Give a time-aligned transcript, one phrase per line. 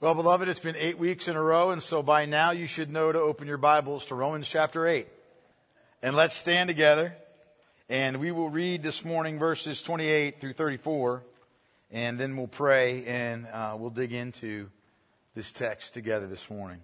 [0.00, 2.88] Well, beloved, it's been eight weeks in a row, and so by now you should
[2.88, 5.08] know to open your Bibles to Romans chapter 8.
[6.04, 7.16] And let's stand together,
[7.88, 11.24] and we will read this morning verses 28 through 34,
[11.90, 14.70] and then we'll pray and uh, we'll dig into
[15.34, 16.78] this text together this morning.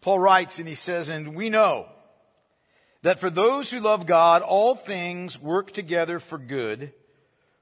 [0.00, 1.88] Paul writes, and he says, And we know
[3.02, 6.92] that for those who love God, all things work together for good,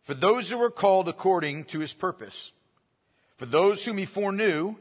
[0.03, 2.53] for those who are called according to his purpose.
[3.37, 4.77] For those whom he foreknew,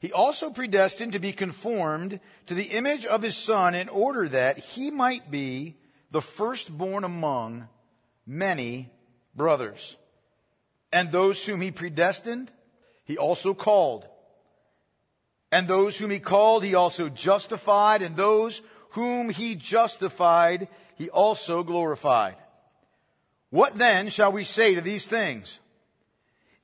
[0.00, 4.58] he also predestined to be conformed to the image of his son in order that
[4.58, 5.76] he might be
[6.10, 7.68] the firstborn among
[8.26, 8.90] many
[9.34, 9.96] brothers.
[10.92, 12.52] And those whom he predestined,
[13.04, 14.06] he also called.
[15.50, 18.02] And those whom he called, he also justified.
[18.02, 22.36] And those whom he justified, he also glorified.
[23.50, 25.58] What then shall we say to these things?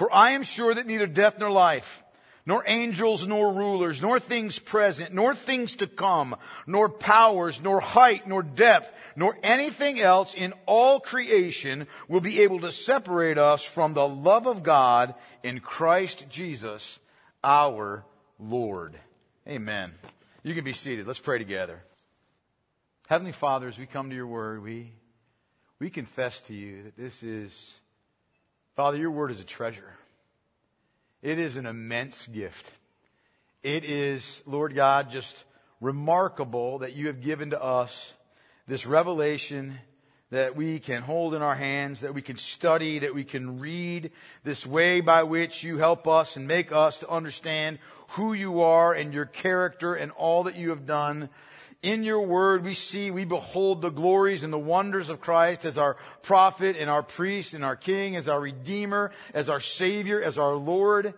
[0.00, 2.02] For I am sure that neither death nor life,
[2.46, 8.26] nor angels nor rulers, nor things present, nor things to come, nor powers, nor height,
[8.26, 13.92] nor depth, nor anything else in all creation will be able to separate us from
[13.92, 16.98] the love of God in Christ Jesus,
[17.44, 18.02] our
[18.38, 18.96] Lord.
[19.46, 19.92] Amen.
[20.42, 21.06] You can be seated.
[21.06, 21.82] Let's pray together.
[23.06, 24.94] Heavenly Father, as we come to your word, we,
[25.78, 27.80] we confess to you that this is
[28.76, 29.92] Father, your word is a treasure.
[31.22, 32.70] It is an immense gift.
[33.62, 35.44] It is, Lord God, just
[35.80, 38.14] remarkable that you have given to us
[38.66, 39.78] this revelation
[40.30, 44.12] that we can hold in our hands, that we can study, that we can read,
[44.44, 47.80] this way by which you help us and make us to understand
[48.10, 51.28] who you are and your character and all that you have done
[51.82, 55.78] in your word, we see, we behold the glories and the wonders of Christ as
[55.78, 60.38] our prophet and our priest and our king, as our redeemer, as our savior, as
[60.38, 61.14] our Lord.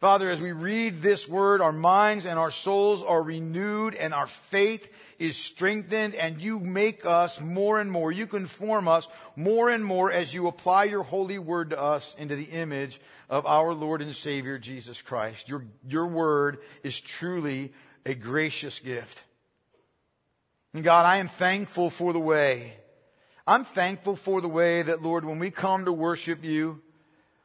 [0.00, 4.28] Father, as we read this word, our minds and our souls are renewed and our
[4.28, 4.88] faith
[5.18, 8.12] is strengthened and you make us more and more.
[8.12, 12.36] You conform us more and more as you apply your holy word to us into
[12.36, 15.48] the image of our Lord and Savior, Jesus Christ.
[15.48, 17.72] Your, your word is truly
[18.06, 19.24] a gracious gift.
[20.74, 22.74] And God, I am thankful for the way.
[23.46, 26.82] I'm thankful for the way that, Lord, when we come to worship you,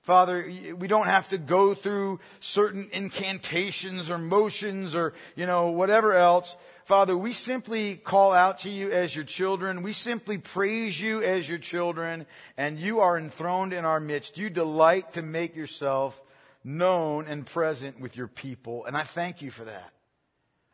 [0.01, 6.11] Father, we don't have to go through certain incantations or motions or, you know, whatever
[6.11, 6.57] else.
[6.83, 9.81] Father, we simply call out to you as your children.
[9.81, 12.25] We simply praise you as your children
[12.57, 14.37] and you are enthroned in our midst.
[14.37, 16.21] You delight to make yourself
[16.65, 18.83] known and present with your people.
[18.83, 19.93] And I thank you for that.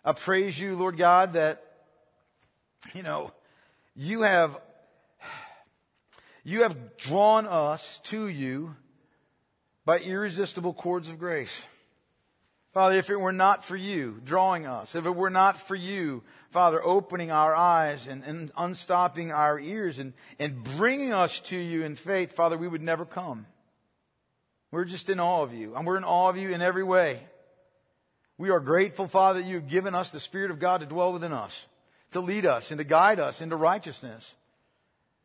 [0.04, 1.64] I praise you, Lord God, that
[2.94, 3.32] you know,
[3.96, 4.60] you have,
[6.44, 8.76] you have drawn us to you
[9.86, 11.64] by irresistible cords of grace.
[12.74, 16.24] Father, if it were not for you drawing us, if it were not for you,
[16.52, 21.84] Father, opening our eyes and, and unstopping our ears and, and bringing us to you
[21.84, 23.48] in faith, Father, we would never come.
[24.72, 27.22] We're just in awe of you, and we're in awe of you in every way.
[28.38, 31.34] We are grateful, Father, that you've given us the Spirit of God to dwell within
[31.34, 31.68] us
[32.12, 34.36] to lead us and to guide us into righteousness,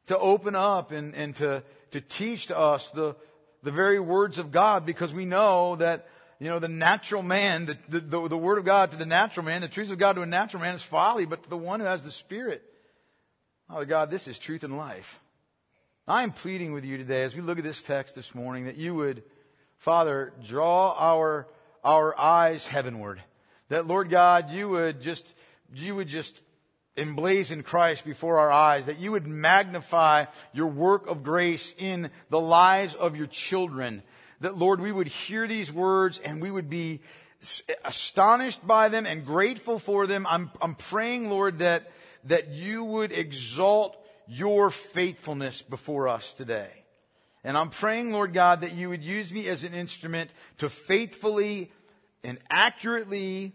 [0.07, 3.17] to open up and, and to, to teach to us the,
[3.63, 6.09] the very words of God because we know that,
[6.39, 9.47] you know, the natural man, the, the, the, the word of God to the natural
[9.47, 11.81] man, the truths of God to a natural man is folly, but to the one
[11.81, 12.63] who has the Spirit,
[13.69, 15.21] Father God, this is truth and life.
[16.07, 18.77] I am pleading with you today as we look at this text this morning that
[18.77, 19.23] you would,
[19.79, 21.49] Father, draw our,
[21.83, 23.23] our eyes heavenward.
[23.71, 25.33] That Lord God, you would just,
[25.75, 26.43] you would just
[26.97, 32.41] emblazon Christ before our eyes, that you would magnify your work of grace in the
[32.41, 34.03] lives of your children.
[34.41, 37.01] That Lord, we would hear these words and we would be
[37.85, 40.27] astonished by them and grateful for them.
[40.29, 41.91] I'm, I'm praying, Lord, that,
[42.25, 43.97] that you would exalt
[44.27, 46.71] your faithfulness before us today.
[47.43, 51.71] And I'm praying, Lord God, that you would use me as an instrument to faithfully
[52.23, 53.53] and accurately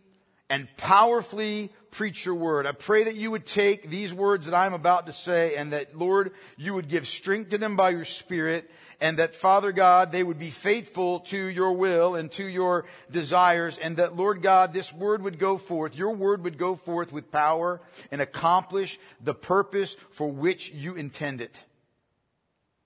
[0.50, 2.66] and powerfully preach your word.
[2.66, 5.98] I pray that you would take these words that I'm about to say and that,
[5.98, 8.70] Lord, you would give strength to them by your spirit
[9.02, 13.78] and that, Father God, they would be faithful to your will and to your desires
[13.78, 17.32] and that, Lord God, this word would go forth, your word would go forth with
[17.32, 17.82] power
[18.12, 21.64] and accomplish the purpose for which you intend it.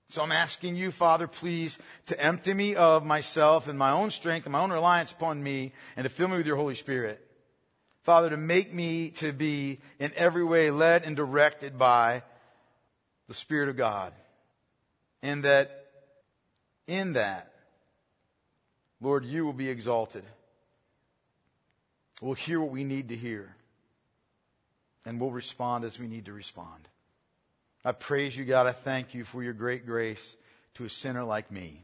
[0.09, 4.45] So I'm asking you, Father, please, to empty me of myself and my own strength
[4.45, 7.19] and my own reliance upon me and to fill me with your Holy Spirit.
[8.03, 12.23] Father, to make me to be in every way led and directed by
[13.27, 14.13] the Spirit of God.
[15.21, 15.87] And that
[16.85, 17.53] in that,
[18.99, 20.23] Lord, you will be exalted.
[22.21, 23.55] We'll hear what we need to hear.
[25.05, 26.87] And we'll respond as we need to respond.
[27.85, 28.67] I praise you, God.
[28.67, 30.35] I thank you for your great grace
[30.75, 31.83] to a sinner like me.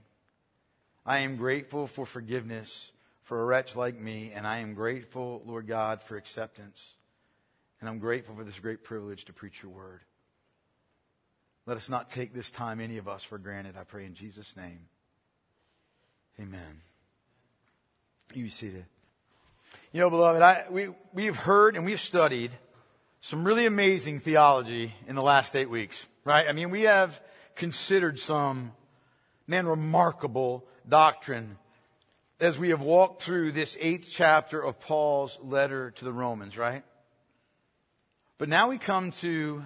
[1.06, 2.92] I am grateful for forgiveness
[3.30, 6.98] for a wretch like me, and I am grateful, Lord God, for acceptance.
[7.80, 10.00] And I'm grateful for this great privilege to preach your word.
[11.68, 13.76] Let us not take this time, any of us, for granted.
[13.80, 14.80] I pray in Jesus' name.
[16.40, 16.82] Amen.
[18.34, 18.86] You be seated.
[19.94, 22.50] You know, beloved, I, we, we've heard and we've studied
[23.22, 26.48] some really amazing theology in the last eight weeks, right?
[26.50, 27.22] I mean, we have
[27.56, 28.72] considered some,
[29.46, 31.60] man, remarkable doctrine
[32.40, 36.84] as we have walked through this eighth chapter of Paul's letter to the Romans, right?
[38.38, 39.64] But now we come to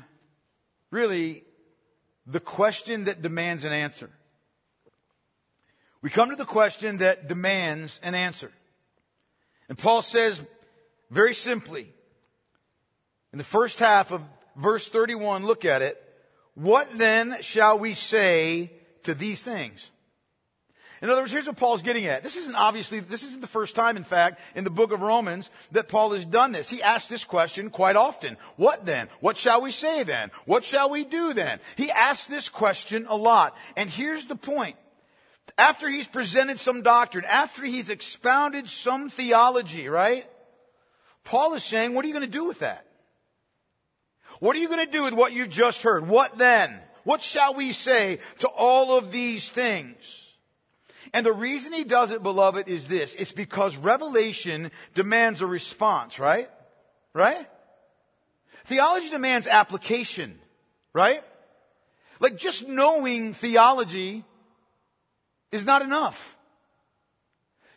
[0.90, 1.44] really
[2.26, 4.10] the question that demands an answer.
[6.02, 8.52] We come to the question that demands an answer.
[9.70, 10.44] And Paul says
[11.12, 11.94] very simply,
[13.32, 14.22] in the first half of
[14.56, 16.02] verse 31, look at it.
[16.56, 18.72] What then shall we say
[19.04, 19.92] to these things?
[21.04, 22.24] In other words, here's what Paul's getting at.
[22.24, 25.52] This isn't obviously, this isn't the first time, in fact, in the book of Romans
[25.74, 26.70] that Paul has done this.
[26.70, 28.38] He asks this question quite often.
[28.56, 29.10] What then?
[29.20, 30.32] What shall we say then?
[30.46, 31.60] What shall we do then?
[31.76, 33.54] He asks this question a lot.
[33.76, 34.78] And here's the point.
[35.58, 40.26] After he's presented some doctrine, after he's expounded some theology, right?
[41.26, 42.86] Paul is saying, what are you going to do with that?
[44.40, 46.08] What are you going to do with what you've just heard?
[46.08, 46.80] What then?
[47.04, 50.23] What shall we say to all of these things?
[51.14, 53.14] And the reason he does it, beloved, is this.
[53.16, 56.50] It's because revelation demands a response, right?
[57.14, 57.48] Right?
[58.66, 60.40] Theology demands application,
[60.92, 61.22] right?
[62.20, 64.24] Like just knowing theology
[65.52, 66.36] is not enough.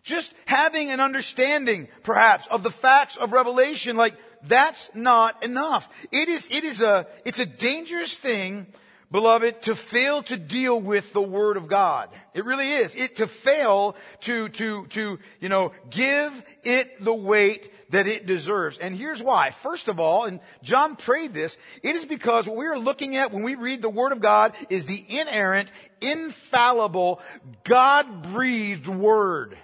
[0.02, 5.88] Just having an understanding, perhaps, of the facts of revelation, like, that's not enough.
[6.12, 8.66] It is, it is a, it's a dangerous thing
[9.10, 12.08] beloved, to fail to deal with the Word of God.
[12.34, 12.94] It really is.
[12.94, 18.78] It to fail to, to, to, you know, give it the weight that it deserves.
[18.78, 19.50] And here's why.
[19.50, 23.32] First of all, and John prayed this, it is because what we are looking at
[23.32, 25.70] when we read the Word of God is the inerrant,
[26.00, 27.20] infallible,
[27.64, 29.56] God-breathed Word.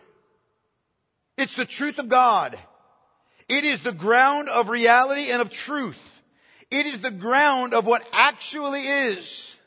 [1.36, 2.58] It's the truth of God.
[3.48, 6.11] It is the ground of reality and of truth.
[6.72, 9.58] It is the ground of what actually is.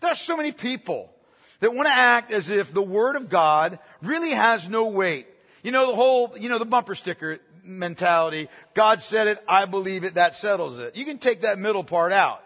[0.00, 1.12] There are so many people
[1.60, 5.26] that want to act as if the Word of God really has no weight.
[5.62, 8.48] You know, the whole, you know, the bumper sticker mentality.
[8.72, 10.96] God said it, I believe it, that settles it.
[10.96, 12.42] You can take that middle part out.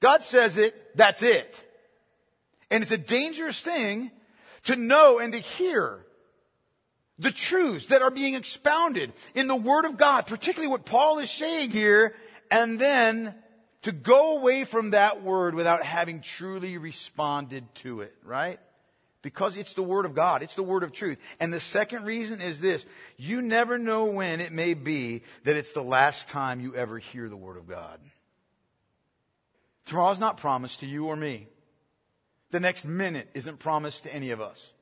[0.00, 1.64] God says it, that's it.
[2.68, 4.10] And it's a dangerous thing
[4.64, 6.04] to know and to hear
[7.18, 11.30] the truths that are being expounded in the Word of God, particularly what Paul is
[11.30, 12.14] saying here,
[12.50, 13.34] and then
[13.82, 18.58] to go away from that Word without having truly responded to it, right?
[19.22, 20.42] Because it's the Word of God.
[20.42, 21.18] It's the Word of truth.
[21.40, 22.84] And the second reason is this.
[23.16, 27.28] You never know when it may be that it's the last time you ever hear
[27.28, 27.98] the Word of God.
[29.86, 31.46] Tomorrow's not promised to you or me.
[32.50, 34.72] The next minute isn't promised to any of us.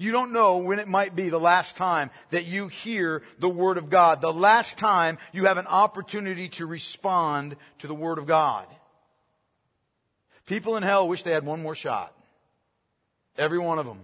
[0.00, 3.78] You don't know when it might be the last time that you hear the Word
[3.78, 8.26] of God, the last time you have an opportunity to respond to the Word of
[8.26, 8.66] God.
[10.46, 12.14] People in hell wish they had one more shot.
[13.36, 13.98] Every one of them.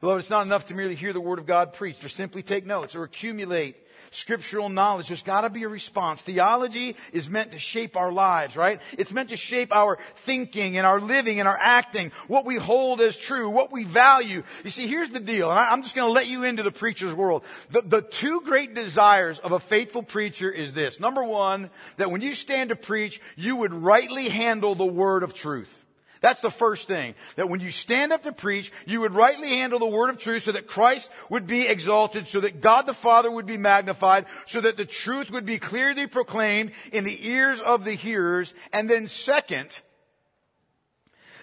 [0.00, 2.64] Beloved, it's not enough to merely hear the Word of God preached or simply take
[2.64, 3.76] notes or accumulate
[4.10, 5.08] scriptural knowledge.
[5.08, 6.22] There's got to be a response.
[6.22, 8.80] Theology is meant to shape our lives, right?
[8.98, 13.00] It's meant to shape our thinking and our living and our acting, what we hold
[13.00, 14.42] as true, what we value.
[14.64, 16.72] You see, here's the deal, and I, am just going to let you into the
[16.72, 17.44] preacher's world.
[17.70, 20.98] The, the two great desires of a faithful preacher is this.
[20.98, 25.34] Number one, that when you stand to preach, you would rightly handle the word of
[25.34, 25.84] truth.
[26.20, 27.14] That's the first thing.
[27.36, 30.42] That when you stand up to preach, you would rightly handle the word of truth
[30.42, 34.60] so that Christ would be exalted, so that God the Father would be magnified, so
[34.60, 38.52] that the truth would be clearly proclaimed in the ears of the hearers.
[38.72, 39.80] And then second,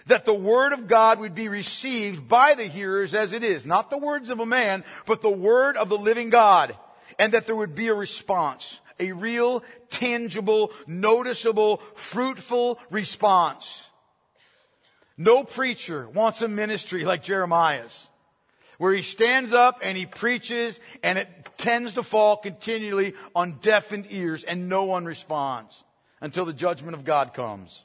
[0.05, 3.65] that the word of God would be received by the hearers as it is.
[3.65, 6.77] Not the words of a man, but the word of the living God.
[7.17, 8.79] And that there would be a response.
[8.99, 13.89] A real, tangible, noticeable, fruitful response.
[15.17, 18.09] No preacher wants a ministry like Jeremiah's,
[18.77, 24.07] where he stands up and he preaches and it tends to fall continually on deafened
[24.11, 25.83] ears and no one responds
[26.21, 27.83] until the judgment of God comes.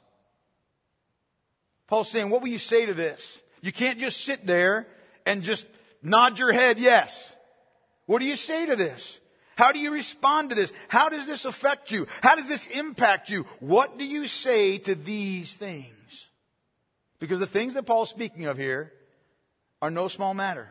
[1.87, 3.41] Paul's saying, what will you say to this?
[3.61, 4.87] You can't just sit there
[5.25, 5.65] and just
[6.01, 7.35] nod your head yes.
[8.05, 9.19] What do you say to this?
[9.55, 10.73] How do you respond to this?
[10.87, 12.07] How does this affect you?
[12.21, 13.45] How does this impact you?
[13.59, 15.87] What do you say to these things?
[17.23, 18.91] Because the things that Paul's speaking of here
[19.81, 20.67] are no small matter.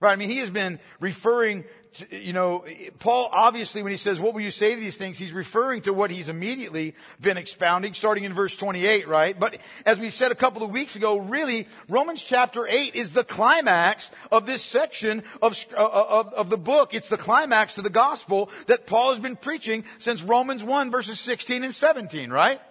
[0.00, 0.12] Right?
[0.12, 1.64] I mean, he has been referring
[1.96, 2.64] to, you know,
[2.98, 5.18] Paul obviously when he says, what will you say to these things?
[5.18, 9.38] He's referring to what he's immediately been expounding starting in verse 28, right?
[9.38, 13.22] But as we said a couple of weeks ago, really, Romans chapter 8 is the
[13.22, 16.94] climax of this section of, uh, of, of the book.
[16.94, 21.20] It's the climax to the gospel that Paul has been preaching since Romans 1 verses
[21.20, 22.62] 16 and 17, right?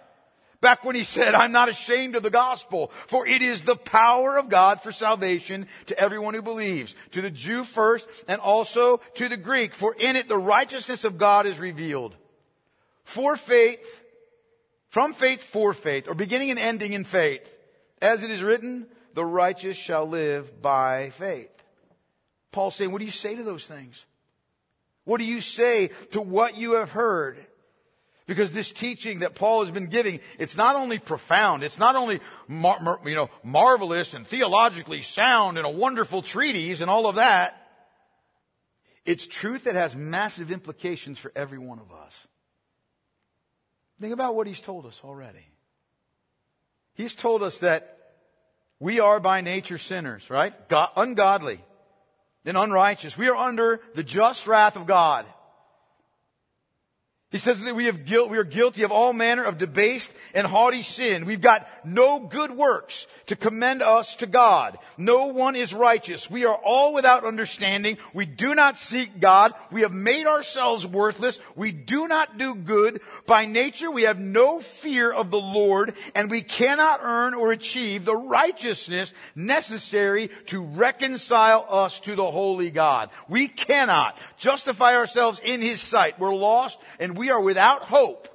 [0.60, 4.36] Back when he said, I'm not ashamed of the gospel, for it is the power
[4.36, 9.28] of God for salvation to everyone who believes, to the Jew first and also to
[9.28, 12.16] the Greek, for in it the righteousness of God is revealed.
[13.04, 14.02] For faith,
[14.88, 17.54] from faith for faith, or beginning and ending in faith.
[18.02, 21.50] As it is written, the righteous shall live by faith.
[22.50, 24.04] Paul's saying, what do you say to those things?
[25.04, 27.44] What do you say to what you have heard?
[28.28, 32.20] Because this teaching that Paul has been giving, it's not only profound, it's not only
[32.46, 37.14] mar- mar- you know, marvelous and theologically sound and a wonderful treatise and all of
[37.14, 37.56] that.
[39.06, 42.26] It's truth that has massive implications for every one of us.
[43.98, 45.48] Think about what he's told us already.
[46.92, 47.98] He's told us that
[48.78, 50.52] we are by nature sinners, right?
[50.68, 51.60] God, ungodly
[52.44, 53.16] and unrighteous.
[53.16, 55.24] We are under the just wrath of God.
[57.30, 60.46] He says that we have guilt, we are guilty of all manner of debased and
[60.46, 61.26] haughty sin.
[61.26, 64.78] We've got no good works to commend us to God.
[64.96, 66.30] No one is righteous.
[66.30, 67.98] We are all without understanding.
[68.14, 69.52] We do not seek God.
[69.70, 71.38] We have made ourselves worthless.
[71.54, 73.02] We do not do good.
[73.26, 78.06] By nature, we have no fear of the Lord and we cannot earn or achieve
[78.06, 83.10] the righteousness necessary to reconcile us to the holy God.
[83.28, 86.18] We cannot justify ourselves in His sight.
[86.18, 88.28] We're lost and we are without hope.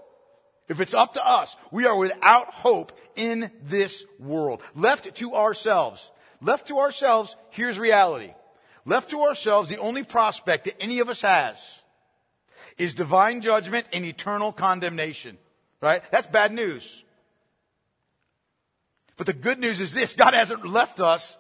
[0.68, 4.62] If it's up to us, we are without hope in this world.
[4.76, 6.12] Left to ourselves.
[6.42, 8.34] Left to ourselves, here's reality.
[8.86, 11.80] Left to ourselves, the only prospect that any of us has
[12.78, 15.38] is divine judgment and eternal condemnation.
[15.82, 16.02] Right?
[16.12, 17.04] That's bad news.
[19.16, 21.38] But the good news is this, God hasn't left us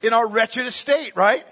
[0.00, 1.44] in our wretched estate, right?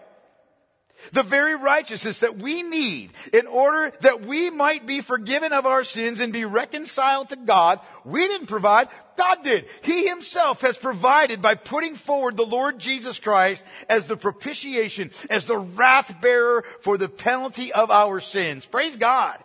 [1.13, 5.85] The very righteousness that we need in order that we might be forgiven of our
[5.85, 9.67] sins and be reconciled to God, we didn't provide, God did.
[9.83, 15.47] He himself has provided by putting forward the Lord Jesus Christ as the propitiation, as
[15.47, 18.65] the wrath bearer for the penalty of our sins.
[18.65, 19.43] Praise God.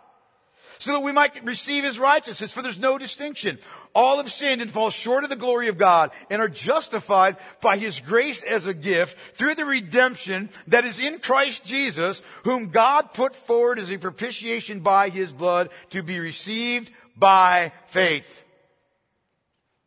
[0.80, 3.58] So that we might receive his righteousness, for there's no distinction.
[3.94, 7.78] All have sinned and fall short of the glory of God and are justified by
[7.78, 13.12] His grace as a gift through the redemption that is in Christ Jesus, whom God
[13.14, 18.44] put forward as a propitiation by His blood to be received by faith.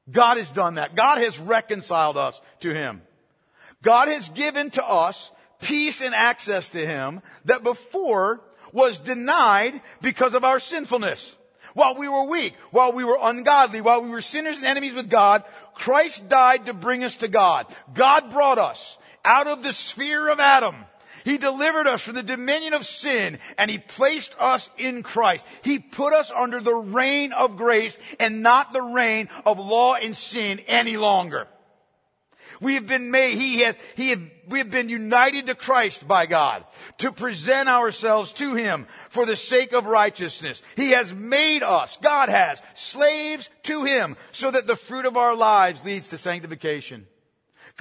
[0.10, 0.96] God has done that.
[0.96, 3.02] God has reconciled us to Him.
[3.82, 5.32] God has given to us
[5.62, 8.42] peace and access to Him that before
[8.74, 11.36] was denied because of our sinfulness.
[11.74, 15.10] While we were weak, while we were ungodly, while we were sinners and enemies with
[15.10, 17.68] God, Christ died to bring us to God.
[17.94, 20.76] God brought us out of the sphere of Adam.
[21.24, 25.46] He delivered us from the dominion of sin and He placed us in Christ.
[25.64, 30.18] He put us under the reign of grace and not the reign of law and
[30.18, 31.48] sin any longer.
[32.62, 36.28] We have been made, he has, he have, we have been united to Christ by
[36.28, 36.64] God
[37.00, 40.62] to present ourselves to Him for the sake of righteousness.
[40.76, 45.36] He has made us, God has, slaves to Him so that the fruit of our
[45.36, 47.08] lives leads to sanctification.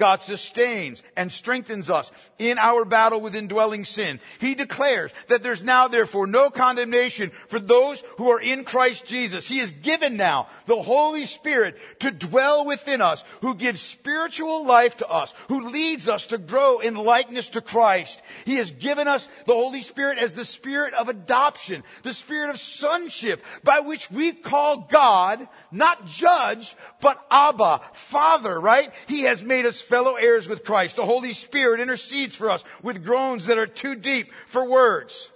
[0.01, 4.19] God sustains and strengthens us in our battle with indwelling sin.
[4.39, 9.47] He declares that there's now therefore no condemnation for those who are in Christ Jesus.
[9.47, 14.97] He has given now the Holy Spirit to dwell within us, who gives spiritual life
[14.97, 18.23] to us, who leads us to grow in likeness to Christ.
[18.43, 22.57] He has given us the Holy Spirit as the spirit of adoption, the spirit of
[22.57, 28.91] sonship, by which we call God not judge, but Abba, Father, right?
[29.05, 30.95] He has made us fellow heirs with Christ.
[30.95, 35.29] The Holy Spirit intercedes for us with groans that are too deep for words.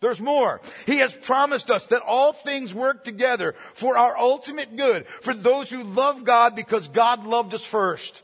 [0.00, 0.62] There's more.
[0.86, 5.68] He has promised us that all things work together for our ultimate good, for those
[5.68, 8.22] who love God because God loved us first.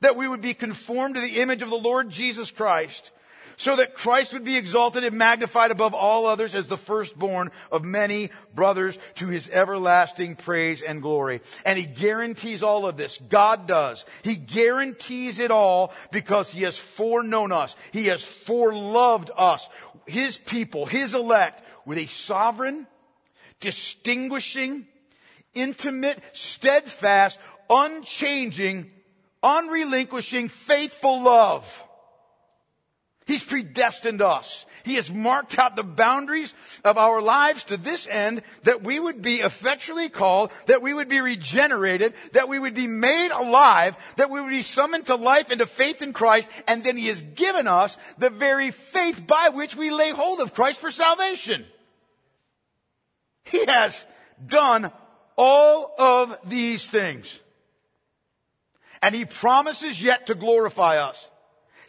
[0.00, 3.12] That we would be conformed to the image of the Lord Jesus Christ
[3.60, 7.84] so that Christ would be exalted and magnified above all others as the firstborn of
[7.84, 11.42] many brothers to his everlasting praise and glory.
[11.66, 13.20] And he guarantees all of this.
[13.28, 14.06] God does.
[14.22, 17.76] He guarantees it all because he has foreknown us.
[17.92, 19.68] He has foreloved us,
[20.06, 22.86] his people, his elect, with a sovereign,
[23.60, 24.86] distinguishing,
[25.52, 27.38] intimate, steadfast,
[27.68, 28.90] unchanging,
[29.42, 31.84] unrelinquishing, faithful love.
[33.30, 34.66] He's predestined us.
[34.82, 39.22] He has marked out the boundaries of our lives to this end that we would
[39.22, 44.30] be effectually called, that we would be regenerated, that we would be made alive, that
[44.30, 47.22] we would be summoned to life and to faith in Christ, and then He has
[47.22, 51.64] given us the very faith by which we lay hold of Christ for salvation.
[53.44, 54.08] He has
[54.44, 54.90] done
[55.36, 57.38] all of these things.
[59.00, 61.30] And He promises yet to glorify us.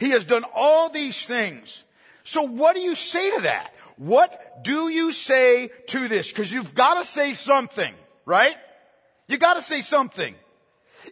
[0.01, 1.84] He has done all these things.
[2.24, 3.72] So what do you say to that?
[3.98, 6.27] What do you say to this?
[6.27, 7.93] Because you've got to say something,
[8.25, 8.55] right?
[9.27, 10.34] You got to say something.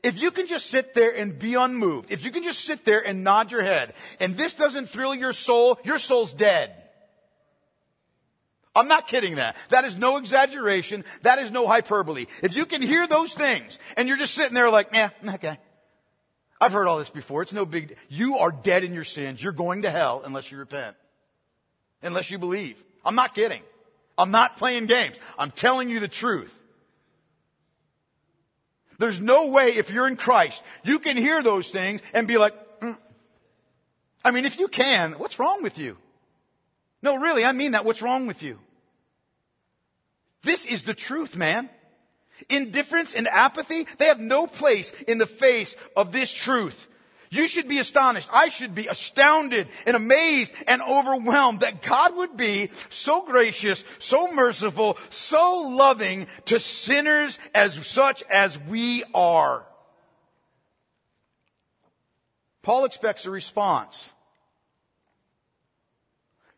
[0.01, 3.05] If you can just sit there and be unmoved, if you can just sit there
[3.08, 6.75] and nod your head, and this doesn't thrill your soul, your soul's dead.
[8.75, 9.55] I'm not kidding that.
[9.70, 11.05] That is no exaggeration.
[11.22, 12.25] That is no hyperbole.
[12.42, 15.59] If you can hear those things and you're just sitting there like, yeah, okay.
[16.61, 17.41] I've heard all this before.
[17.41, 19.41] It's no big, you are dead in your sins.
[19.41, 20.95] You're going to hell unless you repent.
[22.01, 22.83] Unless you believe.
[23.05, 23.61] I'm not kidding.
[24.17, 25.15] I'm not playing games.
[25.37, 26.53] I'm telling you the truth.
[28.98, 32.53] There's no way if you're in Christ, you can hear those things and be like,
[32.81, 32.98] mm.
[34.25, 35.98] I mean, if you can, what's wrong with you?
[37.01, 37.85] No, really, I mean that.
[37.85, 38.59] What's wrong with you?
[40.43, 41.69] This is the truth, man.
[42.48, 46.88] Indifference and apathy, they have no place in the face of this truth.
[47.32, 48.30] You should be astonished.
[48.34, 54.32] I should be astounded and amazed and overwhelmed that God would be so gracious, so
[54.32, 59.66] merciful, so loving to sinners as such as we are.
[62.64, 64.12] Paul expects a response.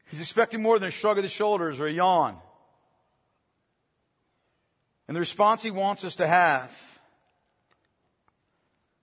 [0.09, 2.37] He's expecting more than a shrug of the shoulders or a yawn.
[5.11, 6.71] And the response he wants us to have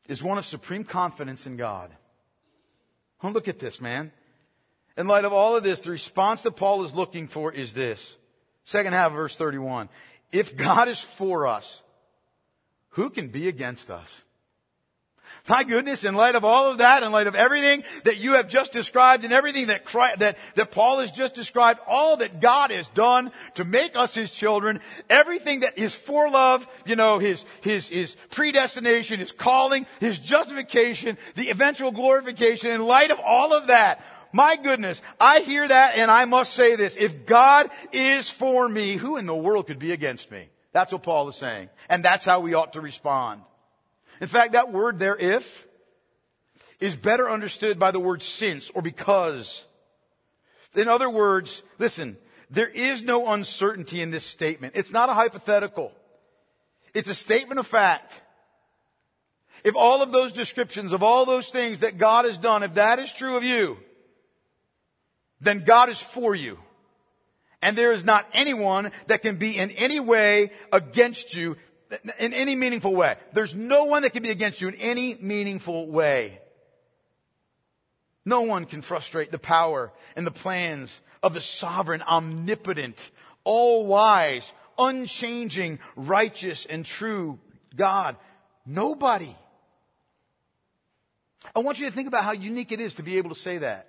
[0.09, 1.90] is one of supreme confidence in God.
[3.23, 4.11] Oh, look at this, man.
[4.97, 8.16] In light of all of this, the response that Paul is looking for is this.
[8.64, 9.90] Second half of verse 31.
[10.33, 11.83] If God is for us,
[12.92, 14.25] who can be against us?
[15.49, 18.49] My goodness, in light of all of that, in light of everything that you have
[18.49, 22.71] just described and everything that, Christ, that, that Paul has just described, all that God
[22.71, 27.45] has done to make us his children, everything that is for love, you know, his,
[27.62, 33.69] his, his predestination, his calling, his justification, the eventual glorification, in light of all of
[33.69, 36.97] that, my goodness, I hear that and I must say this.
[36.97, 40.49] If God is for me, who in the world could be against me?
[40.73, 41.71] That's what Paul is saying.
[41.88, 43.43] And that's how we ought to respond.
[44.20, 45.66] In fact, that word there, if,
[46.81, 49.64] is better understood by the word since or because.
[50.74, 52.16] In other words, listen,
[52.50, 54.76] there is no uncertainty in this statement.
[54.76, 55.92] It's not a hypothetical.
[56.94, 58.20] It's a statement of fact.
[59.64, 62.98] If all of those descriptions of all those things that God has done, if that
[62.98, 63.76] is true of you,
[65.40, 66.59] then God is for you.
[67.61, 71.57] And there is not anyone that can be in any way against you
[72.18, 73.16] in any meaningful way.
[73.33, 76.40] There's no one that can be against you in any meaningful way.
[78.24, 83.11] No one can frustrate the power and the plans of the sovereign, omnipotent,
[83.44, 87.38] all wise, unchanging, righteous, and true
[87.74, 88.16] God.
[88.66, 89.35] Nobody.
[91.57, 93.59] I want you to think about how unique it is to be able to say
[93.59, 93.88] that.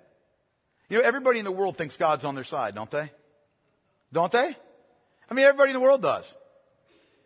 [0.88, 3.12] You know, everybody in the world thinks God's on their side, don't they?
[4.12, 4.56] Don't they?
[5.30, 6.32] I mean, everybody in the world does.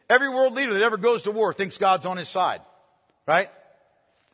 [0.08, 2.60] Every world leader that ever goes to war thinks God's on his side.
[3.26, 3.50] Right?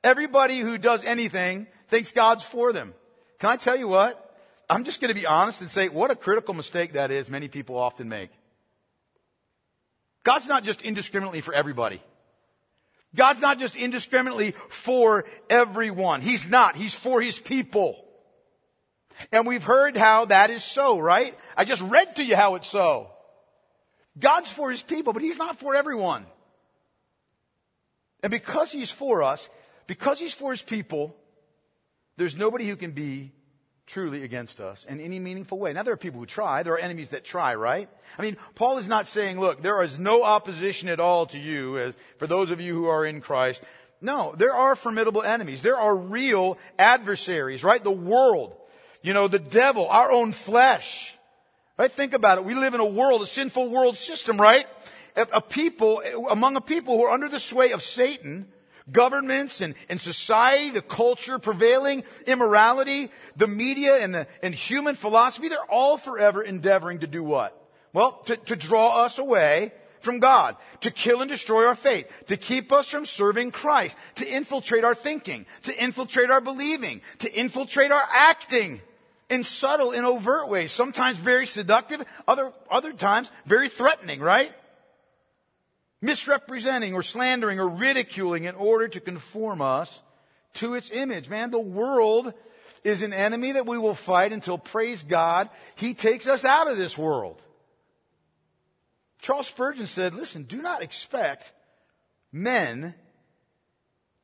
[0.02, 2.94] Everybody who does anything thinks God's for them.
[3.38, 4.26] Can I tell you what?
[4.68, 7.48] I'm just going to be honest and say what a critical mistake that is many
[7.48, 8.30] people often make.
[10.24, 12.00] God's not just indiscriminately for everybody.
[13.14, 16.20] God's not just indiscriminately for everyone.
[16.20, 16.76] He's not.
[16.76, 18.04] He's for His people.
[19.32, 21.36] And we've heard how that is so, right?
[21.56, 23.10] I just read to you how it's so.
[24.20, 26.26] God's for His people, but He's not for everyone.
[28.22, 29.48] And because He's for us,
[29.86, 31.16] because He's for His people,
[32.16, 33.32] there's nobody who can be
[33.86, 35.72] truly against us in any meaningful way.
[35.72, 36.62] Now, there are people who try.
[36.62, 37.88] There are enemies that try, right?
[38.16, 41.76] I mean, Paul is not saying, look, there is no opposition at all to you
[41.78, 43.62] as for those of you who are in Christ.
[44.00, 45.62] No, there are formidable enemies.
[45.62, 47.82] There are real adversaries, right?
[47.82, 48.54] The world,
[49.02, 51.16] you know, the devil, our own flesh.
[51.80, 51.90] Right?
[51.90, 52.44] Think about it.
[52.44, 54.66] We live in a world, a sinful world system, right?
[55.16, 58.48] A, people, among a people who are under the sway of Satan,
[58.92, 65.48] governments and, and society, the culture, prevailing immorality, the media and, the, and human philosophy,
[65.48, 67.56] they're all forever endeavoring to do what?
[67.94, 72.36] Well, to, to draw us away from God, to kill and destroy our faith, to
[72.36, 77.90] keep us from serving Christ, to infiltrate our thinking, to infiltrate our believing, to infiltrate
[77.90, 78.82] our acting
[79.30, 84.52] in subtle and overt ways, sometimes very seductive, other, other times very threatening, right?
[86.02, 90.00] Misrepresenting or slandering or ridiculing in order to conform us
[90.54, 91.28] to its image.
[91.28, 92.34] Man, the world
[92.82, 96.76] is an enemy that we will fight until, praise God, He takes us out of
[96.76, 97.40] this world.
[99.20, 101.52] Charles Spurgeon said, listen, do not expect
[102.32, 102.94] men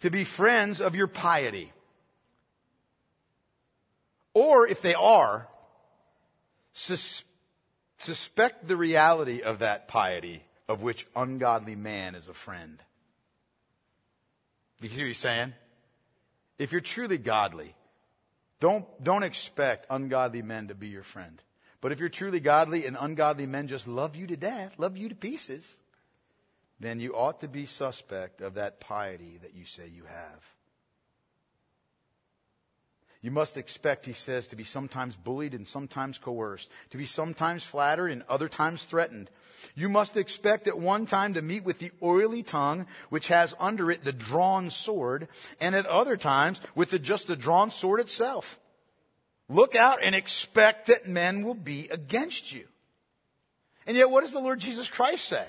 [0.00, 1.72] to be friends of your piety.
[4.36, 5.48] Or if they are,
[6.74, 7.24] sus-
[7.96, 12.82] suspect the reality of that piety of which ungodly man is a friend.
[14.82, 15.54] You see what he's saying?
[16.58, 17.74] If you're truly godly,
[18.60, 21.42] don't, don't expect ungodly men to be your friend.
[21.80, 25.08] But if you're truly godly and ungodly men just love you to death, love you
[25.08, 25.78] to pieces,
[26.78, 30.55] then you ought to be suspect of that piety that you say you have.
[33.26, 37.64] You must expect, he says, to be sometimes bullied and sometimes coerced, to be sometimes
[37.64, 39.30] flattered and other times threatened.
[39.74, 43.90] You must expect at one time to meet with the oily tongue, which has under
[43.90, 45.26] it the drawn sword,
[45.60, 48.60] and at other times with the, just the drawn sword itself.
[49.48, 52.68] Look out and expect that men will be against you.
[53.88, 55.46] And yet, what does the Lord Jesus Christ say?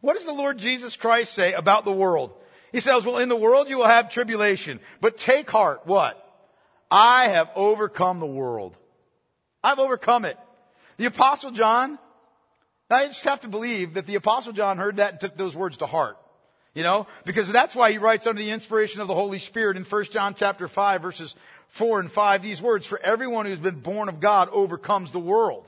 [0.00, 2.32] What does the Lord Jesus Christ say about the world?
[2.70, 5.80] He says, well, in the world you will have tribulation, but take heart.
[5.84, 6.26] What?
[6.90, 8.74] I have overcome the world.
[9.62, 10.38] I've overcome it.
[10.96, 11.98] The apostle John,
[12.90, 15.78] I just have to believe that the apostle John heard that and took those words
[15.78, 16.16] to heart.
[16.74, 19.84] You know, because that's why he writes under the inspiration of the Holy Spirit in
[19.84, 21.34] 1 John chapter 5 verses
[21.68, 25.66] 4 and 5 these words, for everyone who's been born of God overcomes the world.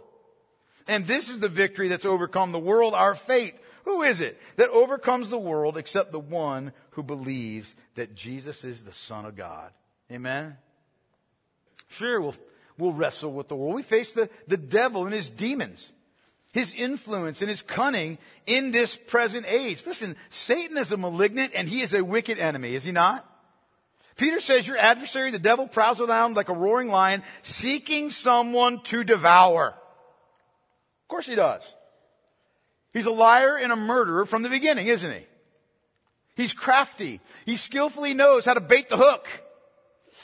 [0.86, 3.54] And this is the victory that's overcome the world, our faith.
[3.84, 8.84] Who is it that overcomes the world except the one who believes that Jesus is
[8.84, 9.72] the Son of God?
[10.12, 10.56] Amen.
[11.90, 12.34] Sure, we'll,
[12.78, 13.74] we'll wrestle with the world.
[13.74, 15.92] We face the, the devil and his demons,
[16.52, 19.84] his influence and his cunning in this present age.
[19.86, 23.26] Listen, Satan is a malignant and he is a wicked enemy, is he not?
[24.16, 29.02] Peter says your adversary, the devil, prowls around like a roaring lion, seeking someone to
[29.02, 29.68] devour.
[29.68, 31.62] Of course he does.
[32.92, 35.26] He's a liar and a murderer from the beginning, isn't he?
[36.36, 37.20] He's crafty.
[37.46, 39.26] He skillfully knows how to bait the hook.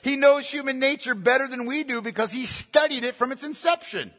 [0.07, 4.13] He knows human nature better than we do because he studied it from its inception.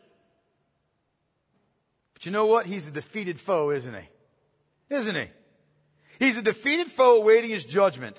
[2.13, 2.65] But you know what?
[2.65, 4.09] He's a defeated foe, isn't he?
[4.93, 5.27] Isn't he?
[6.19, 8.17] He's a defeated foe awaiting his judgment.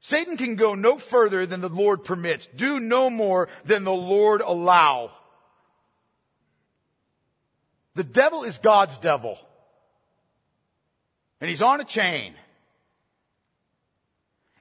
[0.00, 4.40] Satan can go no further than the Lord permits, do no more than the Lord
[4.40, 5.10] allow.
[7.96, 9.38] The devil is God's devil.
[11.38, 12.32] And he's on a chain.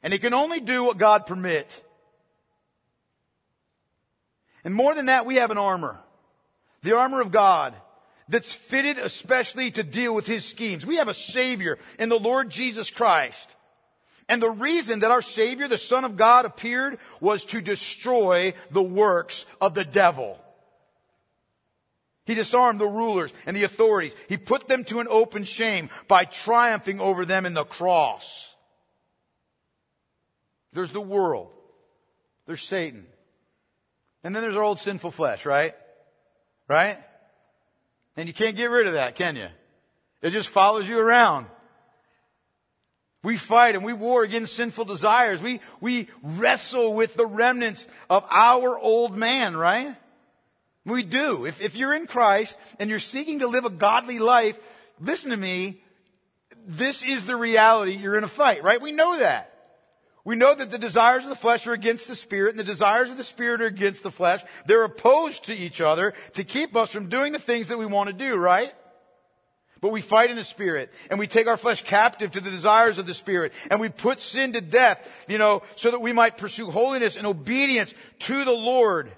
[0.01, 1.81] And he can only do what God permits.
[4.63, 5.99] And more than that, we have an armor.
[6.81, 7.73] The armor of God
[8.27, 10.85] that's fitted especially to deal with his schemes.
[10.85, 13.55] We have a savior in the Lord Jesus Christ.
[14.29, 18.83] And the reason that our savior, the son of God appeared was to destroy the
[18.83, 20.39] works of the devil.
[22.25, 24.13] He disarmed the rulers and the authorities.
[24.27, 28.48] He put them to an open shame by triumphing over them in the cross.
[30.73, 31.49] There's the world.
[32.45, 33.05] There's Satan.
[34.23, 35.75] And then there's our old sinful flesh, right?
[36.67, 36.97] Right?
[38.17, 39.47] And you can't get rid of that, can you?
[40.21, 41.47] It just follows you around.
[43.21, 45.41] We fight and we war against sinful desires.
[45.41, 49.95] We, we wrestle with the remnants of our old man, right?
[50.85, 51.45] We do.
[51.45, 54.57] If, if you're in Christ and you're seeking to live a godly life,
[55.01, 55.81] listen to me,
[56.65, 58.81] this is the reality you're in a fight, right?
[58.81, 59.53] We know that.
[60.25, 63.09] We know that the desires of the flesh are against the spirit and the desires
[63.09, 64.43] of the spirit are against the flesh.
[64.65, 68.07] They're opposed to each other to keep us from doing the things that we want
[68.07, 68.73] to do, right?
[69.81, 72.97] But we fight in the spirit and we take our flesh captive to the desires
[72.97, 76.37] of the spirit and we put sin to death, you know, so that we might
[76.37, 79.11] pursue holiness and obedience to the Lord.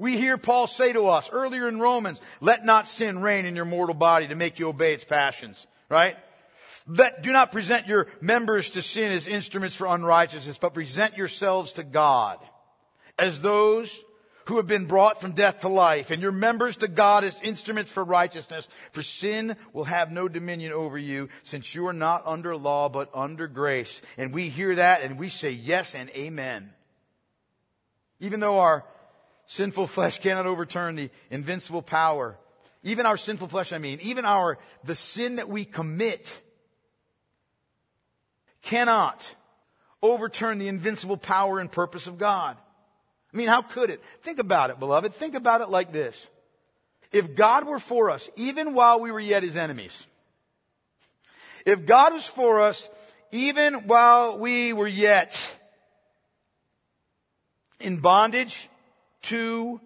[0.00, 3.64] We hear Paul say to us earlier in Romans, let not sin reign in your
[3.64, 6.16] mortal body to make you obey its passions, right?
[6.88, 11.72] Let, do not present your members to sin as instruments for unrighteousness, but present yourselves
[11.74, 12.38] to God
[13.18, 13.96] as those
[14.46, 17.92] who have been brought from death to life, and your members to God as instruments
[17.92, 18.66] for righteousness.
[18.92, 23.10] For sin will have no dominion over you, since you are not under law, but
[23.12, 24.00] under grace.
[24.16, 26.72] And we hear that and we say yes and amen.
[28.20, 28.86] Even though our
[29.44, 32.38] sinful flesh cannot overturn the invincible power,
[32.82, 36.40] even our sinful flesh, I mean, even our, the sin that we commit
[38.62, 39.34] cannot
[40.02, 42.56] overturn the invincible power and purpose of God.
[43.32, 44.02] I mean, how could it?
[44.22, 45.14] Think about it, beloved.
[45.14, 46.28] Think about it like this.
[47.12, 50.06] If God were for us, even while we were yet his enemies,
[51.64, 52.88] if God was for us,
[53.32, 55.56] even while we were yet
[57.80, 58.68] in bondage
[59.22, 59.80] to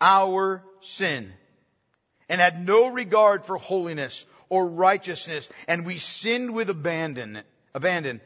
[0.00, 1.32] our sin
[2.28, 7.42] and had no regard for holiness or righteousness and we sinned with abandon,
[7.74, 8.20] abandon,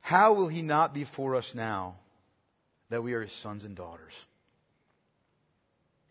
[0.00, 1.96] how will he not be for us now?
[2.90, 4.24] that we are his sons and daughters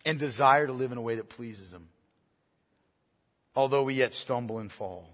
[0.05, 1.89] and desire to live in a way that pleases him,
[3.55, 5.09] although we yet stumble and fall.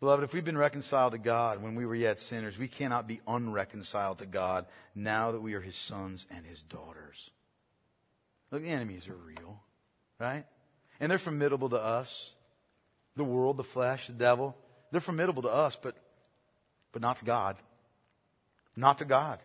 [0.00, 3.20] Beloved, if we've been reconciled to God when we were yet sinners, we cannot be
[3.26, 7.30] unreconciled to God now that we are his sons and his daughters.
[8.50, 9.60] Look, the enemies are real,
[10.18, 10.44] right?
[11.00, 12.34] And they're formidable to us.
[13.16, 14.56] The world, the flesh, the devil,
[14.94, 15.96] they're formidable to us, but,
[16.92, 17.56] but not to God.
[18.76, 19.40] Not to God.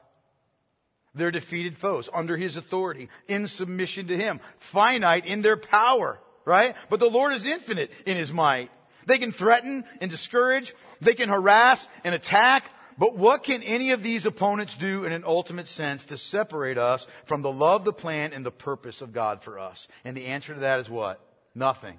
[1.15, 6.75] They're defeated foes under his authority, in submission to him, finite in their power, right?
[6.91, 8.69] But the Lord is infinite in his might.
[9.07, 10.75] They can threaten and discourage.
[11.01, 12.65] They can harass and attack.
[12.99, 17.07] But what can any of these opponents do in an ultimate sense to separate us
[17.25, 19.87] from the love, the plan, and the purpose of God for us?
[20.05, 21.19] And the answer to that is what?
[21.55, 21.97] Nothing.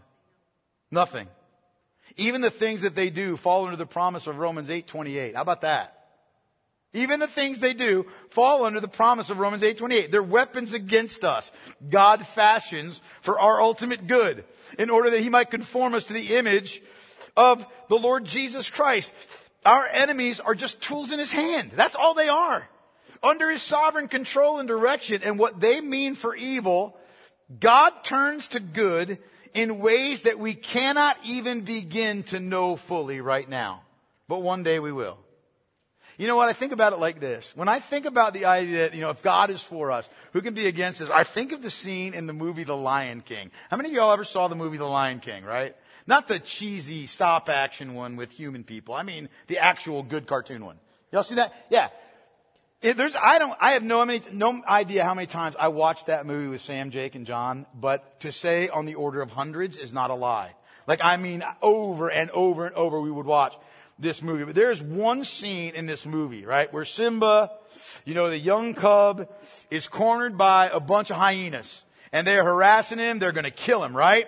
[0.93, 1.27] Nothing.
[2.21, 5.35] Even the things that they do fall under the promise of Romans 8:28.
[5.35, 5.97] How about that?
[6.93, 10.11] Even the things they do fall under the promise of Romans 8:28.
[10.11, 11.51] They're weapons against us.
[11.89, 14.45] God fashions for our ultimate good
[14.79, 16.83] in order that he might conform us to the image
[17.37, 19.15] of the Lord Jesus Christ.
[19.65, 21.71] Our enemies are just tools in his hand.
[21.75, 22.69] That's all they are.
[23.23, 26.99] Under his sovereign control and direction and what they mean for evil,
[27.59, 29.19] God turns to good
[29.55, 33.83] in ways that we cannot even begin to know fully right now.
[34.29, 35.19] But one day we will.
[36.19, 36.51] You know what?
[36.51, 37.53] I think about it like this.
[37.57, 40.43] When I think about the idea that, you know, if God is for us, who
[40.43, 41.11] can be against us?
[41.11, 43.51] I think of the scene in the movie The Lion King.
[43.71, 45.75] How many of y'all ever saw the movie The Lion King, right?
[46.07, 48.95] Not the cheesy stop action one with human people.
[48.95, 50.79] I mean, the actual good cartoon one.
[51.11, 51.55] Y'all see that?
[51.71, 51.89] Yeah.
[52.83, 56.07] It, there's, I don't, I have no, many, no idea how many times I watched
[56.07, 59.77] that movie with Sam, Jake, and John, but to say on the order of hundreds
[59.77, 60.55] is not a lie.
[60.87, 63.55] Like, I mean, over and over and over we would watch
[63.99, 64.45] this movie.
[64.45, 67.51] But there's one scene in this movie, right, where Simba,
[68.07, 69.29] you know, the young cub
[69.71, 73.19] is cornered by a bunch of hyenas and they're harassing him.
[73.19, 74.27] They're going to kill him, right?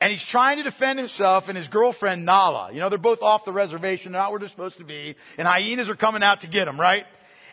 [0.00, 2.72] And he's trying to defend himself and his girlfriend Nala.
[2.72, 5.14] You know, they're both off the reservation, They're not where they're supposed to be.
[5.38, 7.06] And hyenas are coming out to get him, right?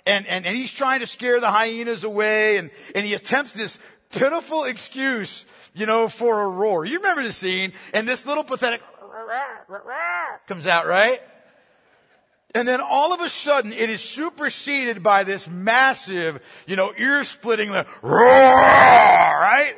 [0.06, 3.78] And, and, and he's trying to scare the hyenas away and, and he attempts this
[4.10, 6.86] pitiful excuse, you know, for a roar.
[6.86, 7.74] You remember the scene?
[7.94, 8.82] And this little pathetic
[10.48, 11.22] comes out, right?
[12.56, 17.24] And then all of a sudden it is superseded by this massive, you know, ear
[17.24, 19.76] splitting roar, right?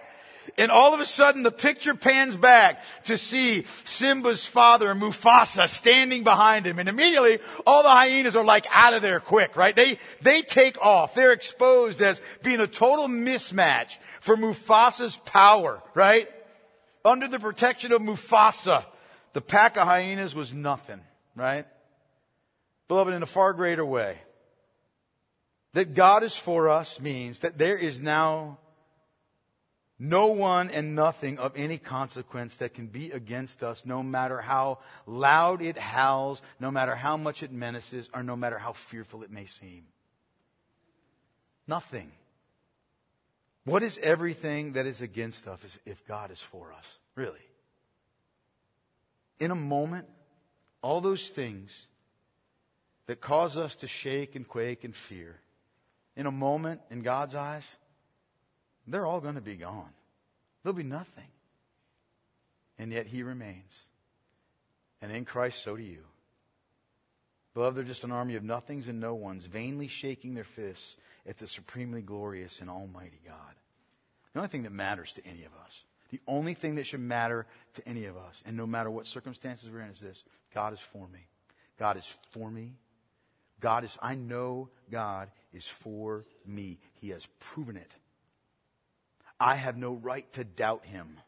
[0.58, 6.24] And all of a sudden the picture pans back to see Simba's father, Mufasa, standing
[6.24, 6.80] behind him.
[6.80, 9.76] And immediately all the hyenas are like out of there quick, right?
[9.76, 11.16] They, they take off.
[11.16, 16.30] They're exposed as being a total mismatch for Mufasa's power, right?
[17.04, 18.86] Under the protection of Mufasa,
[19.34, 21.00] the pack of hyenas was nothing,
[21.36, 21.66] right?
[22.88, 24.18] Beloved, in a far greater way,
[25.74, 28.58] that God is for us means that there is now
[30.04, 34.80] no one and nothing of any consequence that can be against us, no matter how
[35.06, 39.30] loud it howls, no matter how much it menaces, or no matter how fearful it
[39.30, 39.84] may seem.
[41.68, 42.12] Nothing.
[43.64, 46.98] What is everything that is against us if God is for us?
[47.14, 47.38] Really?
[49.40, 50.08] In a moment,
[50.82, 51.86] all those things
[53.06, 55.42] that cause us to shake and quake and fear,
[56.16, 57.68] in a moment, in God's eyes,
[58.88, 59.90] they're all going to be gone.
[60.64, 61.28] There'll be nothing.
[62.78, 63.80] And yet He remains.
[65.02, 66.04] And in Christ, so do you.
[67.54, 70.96] Beloved, they're just an army of nothings and no ones, vainly shaking their fists
[71.28, 73.56] at the supremely glorious and almighty God.
[74.34, 77.46] The only thing that matters to any of us, the only thing that should matter
[77.74, 80.80] to any of us, and no matter what circumstances we're in, is this God is
[80.80, 81.28] for me.
[81.78, 82.74] God is for me.
[83.60, 86.80] God is, I know God is for me.
[86.94, 87.96] He has proven it.
[89.42, 91.20] I have no right to doubt him.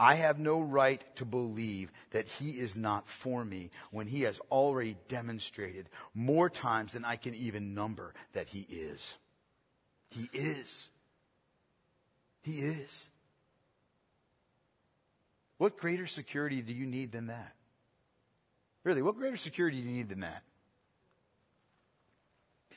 [0.00, 4.40] I have no right to believe that he is not for me when he has
[4.50, 9.18] already demonstrated more times than I can even number that he is.
[10.10, 10.88] He is.
[12.40, 13.08] He is.
[15.58, 17.54] What greater security do you need than that?
[18.82, 20.42] Really, what greater security do you need than that?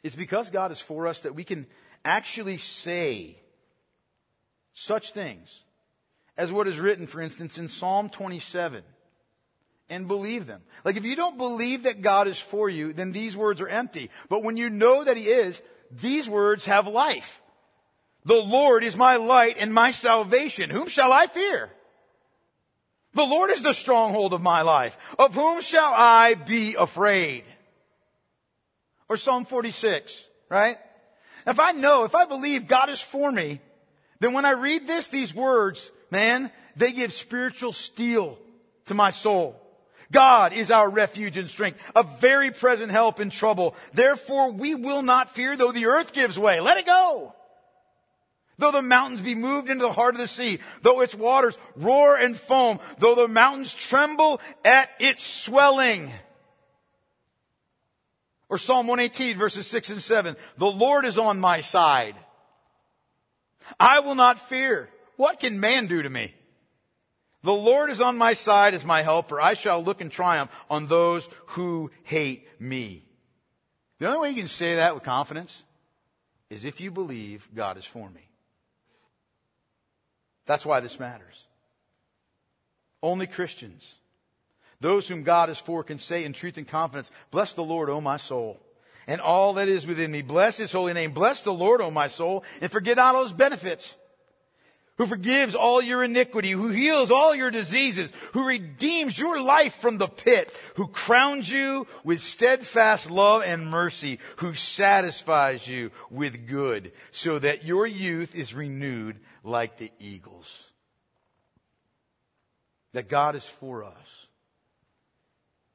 [0.03, 1.65] It's because God is for us that we can
[2.03, 3.37] actually say
[4.79, 5.63] such things
[6.37, 8.81] as what is written, for instance, in Psalm 27
[9.89, 10.61] and believe them.
[10.85, 14.09] Like if you don't believe that God is for you, then these words are empty.
[14.29, 15.61] But when you know that He is,
[15.91, 17.41] these words have life.
[18.23, 20.69] The Lord is my light and my salvation.
[20.69, 21.69] Whom shall I fear?
[23.13, 24.97] The Lord is the stronghold of my life.
[25.17, 27.43] Of whom shall I be afraid?
[29.09, 30.77] Or Psalm 46, right?
[31.47, 33.59] If I know, if I believe God is for me,
[34.19, 38.37] then when I read this, these words, man, they give spiritual steel
[38.85, 39.55] to my soul.
[40.11, 43.75] God is our refuge and strength, a very present help in trouble.
[43.93, 46.59] Therefore we will not fear though the earth gives way.
[46.59, 47.35] Let it go.
[48.57, 52.17] Though the mountains be moved into the heart of the sea, though its waters roar
[52.17, 56.11] and foam, though the mountains tremble at its swelling.
[58.49, 60.35] Or Psalm 118 verses 6 and 7.
[60.57, 62.15] The Lord is on my side.
[63.79, 64.89] I will not fear.
[65.17, 66.33] What can man do to me?
[67.43, 69.39] The Lord is on my side as my helper.
[69.39, 73.05] I shall look in triumph on those who hate me.
[73.99, 75.63] The only way you can say that with confidence
[76.49, 78.21] is if you believe God is for me.
[80.45, 81.45] That's why this matters.
[83.01, 83.99] Only Christians
[84.81, 87.99] those whom God is for can say in truth and confidence, Bless the Lord, O
[87.99, 88.59] my soul,
[89.09, 90.21] and all that is within me.
[90.21, 91.13] Bless his holy name.
[91.13, 93.97] Bless the Lord, O my soul, and forget not all his benefits.
[94.97, 99.97] Who forgives all your iniquity, who heals all your diseases, who redeems your life from
[99.97, 106.91] the pit, who crowns you with steadfast love and mercy, who satisfies you with good,
[107.09, 110.69] so that your youth is renewed like the eagles.
[112.93, 114.27] That God is for us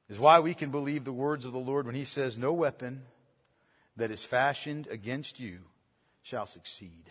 [0.08, 3.02] is why we can believe the words of the Lord when he says, No weapon
[3.96, 5.58] that is fashioned against you
[6.22, 7.10] shall succeed.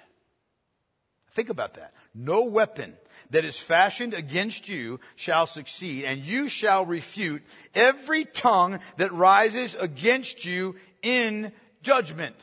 [1.34, 1.94] Think about that.
[2.14, 2.94] No weapon
[3.32, 7.42] that is fashioned against you shall succeed, and you shall refute
[7.74, 12.36] every tongue that rises against you in judgment.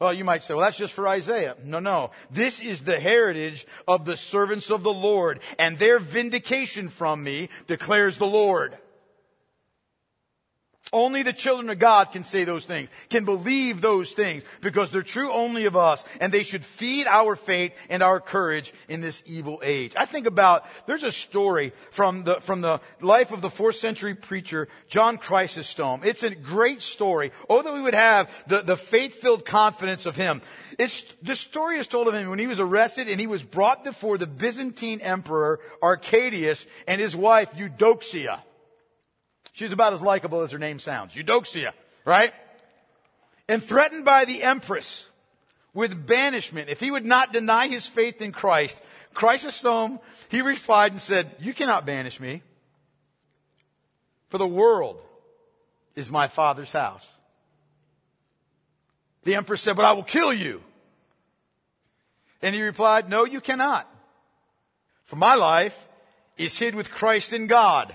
[0.00, 1.56] Well, you might say, well, that's just for Isaiah.
[1.62, 2.10] No, no.
[2.28, 7.50] This is the heritage of the servants of the Lord, and their vindication from me
[7.68, 8.76] declares the Lord.
[10.92, 15.02] Only the children of God can say those things, can believe those things, because they're
[15.02, 19.22] true only of us, and they should feed our faith and our courage in this
[19.24, 19.94] evil age.
[19.96, 24.14] I think about, there's a story from the, from the life of the fourth century
[24.14, 26.02] preacher, John Chrysostom.
[26.04, 27.32] It's a great story.
[27.48, 30.42] Oh, that we would have the, the faith-filled confidence of him.
[30.78, 33.82] It's, the story is told of him when he was arrested and he was brought
[33.82, 38.40] before the Byzantine emperor Arcadius and his wife Eudoxia.
[39.52, 41.14] She's about as likable as her name sounds.
[41.14, 41.72] Eudoxia,
[42.04, 42.32] right?
[43.48, 45.10] And threatened by the empress
[45.74, 48.80] with banishment if he would not deny his faith in Christ.
[49.14, 50.00] Chrysostom,
[50.30, 52.42] he replied and said, you cannot banish me.
[54.30, 54.98] For the world
[55.94, 57.06] is my father's house.
[59.24, 60.62] The empress said, but I will kill you.
[62.40, 63.88] And he replied, no, you cannot.
[65.04, 65.86] For my life
[66.38, 67.94] is hid with Christ in God.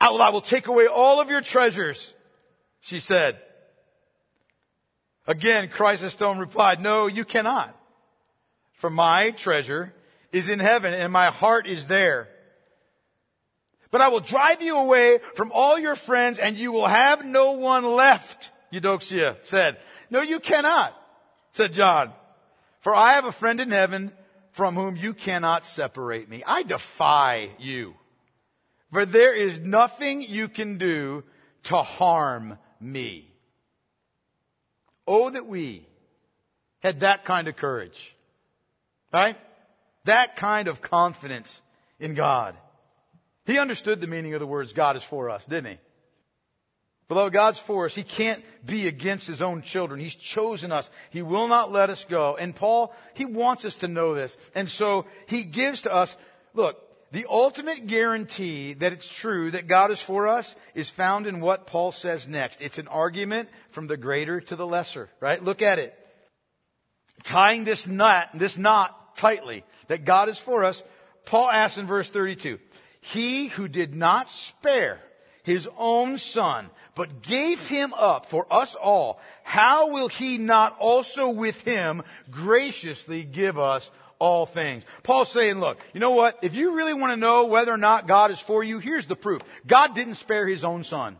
[0.00, 2.14] I will, I will take away all of your treasures,
[2.80, 3.38] she said.
[5.26, 7.74] Again, Chrysostom replied, no, you cannot.
[8.72, 9.92] For my treasure
[10.32, 12.28] is in heaven and my heart is there.
[13.90, 17.52] But I will drive you away from all your friends and you will have no
[17.52, 19.78] one left, Eudoxia said.
[20.10, 20.94] No, you cannot,
[21.52, 22.12] said John.
[22.80, 24.12] For I have a friend in heaven
[24.52, 26.42] from whom you cannot separate me.
[26.46, 27.94] I defy you.
[28.92, 31.24] For there is nothing you can do
[31.64, 33.30] to harm me.
[35.06, 35.86] Oh, that we
[36.80, 38.14] had that kind of courage.
[39.12, 39.36] Right?
[40.04, 41.60] That kind of confidence
[41.98, 42.56] in God.
[43.46, 45.78] He understood the meaning of the words God is for us, didn't he?
[47.08, 47.94] Beloved, God's for us.
[47.94, 49.98] He can't be against His own children.
[49.98, 50.90] He's chosen us.
[51.08, 52.36] He will not let us go.
[52.36, 54.36] And Paul, he wants us to know this.
[54.54, 56.14] And so he gives to us,
[56.52, 56.76] look,
[57.10, 61.66] the ultimate guarantee that it's true that God is for us is found in what
[61.66, 62.60] Paul says next.
[62.60, 65.42] It's an argument from the greater to the lesser, right?
[65.42, 65.94] Look at it.
[67.24, 70.82] Tying this knot, this knot tightly that God is for us,
[71.24, 72.58] Paul asks in verse 32,
[73.00, 75.00] He who did not spare
[75.42, 81.30] his own son, but gave him up for us all, how will he not also
[81.30, 84.84] with him graciously give us all things.
[85.02, 86.38] Paul's saying, look, you know what?
[86.42, 89.16] If you really want to know whether or not God is for you, here's the
[89.16, 89.42] proof.
[89.66, 91.16] God didn't spare his own son.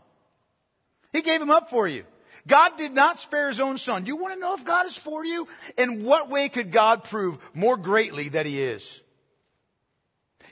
[1.13, 2.05] He gave him up for you.
[2.47, 4.05] God did not spare his own son.
[4.05, 5.49] Do You want to know if God is for you?
[5.77, 9.03] In what way could God prove more greatly that he is?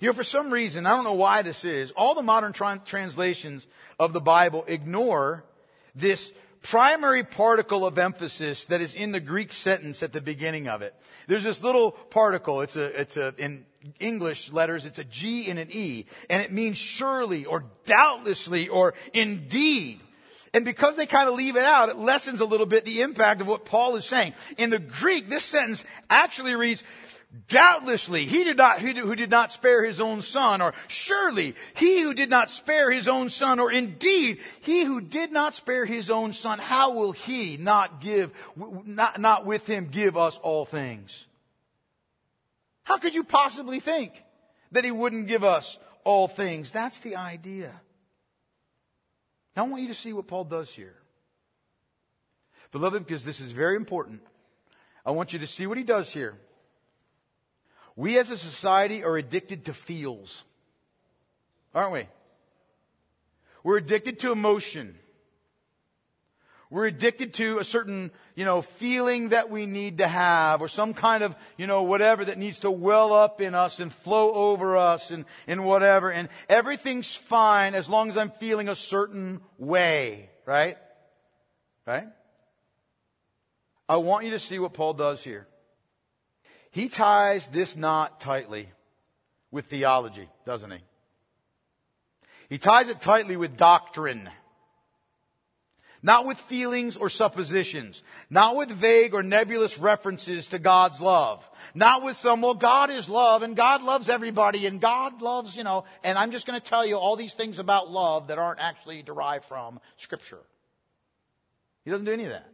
[0.00, 2.82] You know, for some reason, I don't know why this is, all the modern tra-
[2.84, 3.66] translations
[3.98, 5.44] of the Bible ignore
[5.94, 6.32] this
[6.70, 10.94] primary particle of emphasis that is in the Greek sentence at the beginning of it.
[11.28, 12.60] There's this little particle.
[12.60, 13.64] It's a, it's a, in
[14.00, 18.94] English letters, it's a G and an E, and it means surely or doubtlessly or
[19.14, 20.00] indeed.
[20.54, 23.40] And because they kind of leave it out, it lessens a little bit the impact
[23.40, 24.34] of what Paul is saying.
[24.56, 26.82] In the Greek, this sentence actually reads,
[27.48, 32.14] Doubtlessly, he did not, who did not spare his own son, or surely he who
[32.14, 36.32] did not spare his own son, or indeed he who did not spare his own
[36.32, 41.26] son, how will he not give, not, not with him give us all things?
[42.84, 44.12] How could you possibly think
[44.72, 46.70] that he wouldn't give us all things?
[46.70, 47.72] That's the idea.
[49.56, 50.94] Now I want you to see what Paul does here.
[52.72, 54.20] Beloved, because this is very important,
[55.04, 56.36] I want you to see what he does here.
[57.96, 60.44] We as a society are addicted to feels.
[61.74, 62.06] Aren't we?
[63.64, 64.96] We're addicted to emotion.
[66.68, 70.94] We're addicted to a certain, you know, feeling that we need to have or some
[70.94, 74.76] kind of, you know, whatever that needs to well up in us and flow over
[74.76, 76.10] us and, and whatever.
[76.10, 80.76] And everything's fine as long as I'm feeling a certain way, right?
[81.86, 82.08] Right?
[83.88, 85.46] I want you to see what Paul does here.
[86.76, 88.68] He ties this knot tightly
[89.50, 90.80] with theology, doesn't he?
[92.50, 94.28] He ties it tightly with doctrine.
[96.02, 98.02] Not with feelings or suppositions.
[98.28, 101.48] Not with vague or nebulous references to God's love.
[101.74, 105.64] Not with some, well, God is love and God loves everybody and God loves, you
[105.64, 108.60] know, and I'm just going to tell you all these things about love that aren't
[108.60, 110.42] actually derived from Scripture.
[111.86, 112.52] He doesn't do any of that.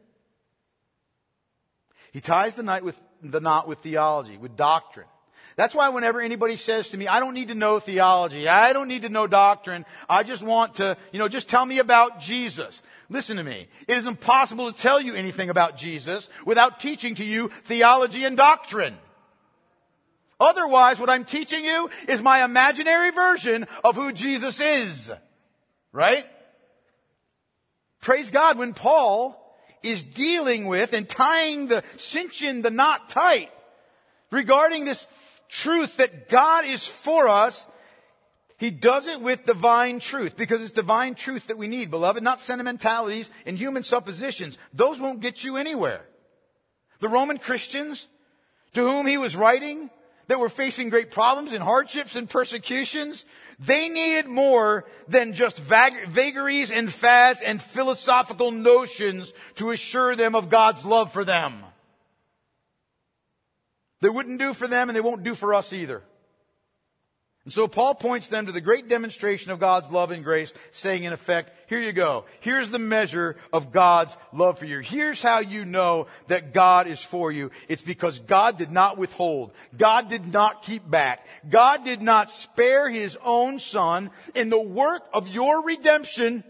[2.13, 5.07] He ties the knot with the knot with theology, with doctrine.
[5.57, 8.89] That's why whenever anybody says to me, I don't need to know theology, I don't
[8.89, 12.83] need to know doctrine, I just want to, you know, just tell me about Jesus.
[13.11, 13.69] Listen to me.
[13.87, 18.37] It is impossible to tell you anything about Jesus without teaching to you theology and
[18.37, 18.97] doctrine.
[20.41, 25.13] Otherwise, what I'm teaching you is my imaginary version of who Jesus is.
[25.93, 26.25] Right?
[28.01, 29.39] Praise God when Paul
[29.83, 33.51] is dealing with and tying the, cinching the knot tight
[34.31, 35.09] regarding this
[35.49, 37.67] truth that God is for us.
[38.59, 42.41] He does it with divine truth because it's divine truth that we need, beloved, not
[42.41, 44.57] sentimentalities and human suppositions.
[44.73, 46.05] Those won't get you anywhere.
[47.01, 48.07] The Roman Christians
[48.75, 49.91] to whom he was writing
[50.33, 53.27] that were facing great problems and hardships and persecutions,
[53.59, 60.35] they needed more than just vag- vagaries and fads and philosophical notions to assure them
[60.35, 61.63] of God's love for them.
[64.01, 66.03] They wouldn't do for them and they won't do for us either.
[67.45, 71.03] And so Paul points them to the great demonstration of God's love and grace, saying
[71.03, 72.25] in effect, here you go.
[72.39, 74.79] Here's the measure of God's love for you.
[74.79, 77.51] Here's how you know that God is for you.
[77.69, 79.51] It's because God did not withhold.
[79.77, 81.27] God did not keep back.
[81.49, 86.45] God did not spare his own son in the work of your redemption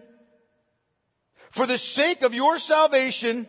[1.52, 3.48] for the sake of your salvation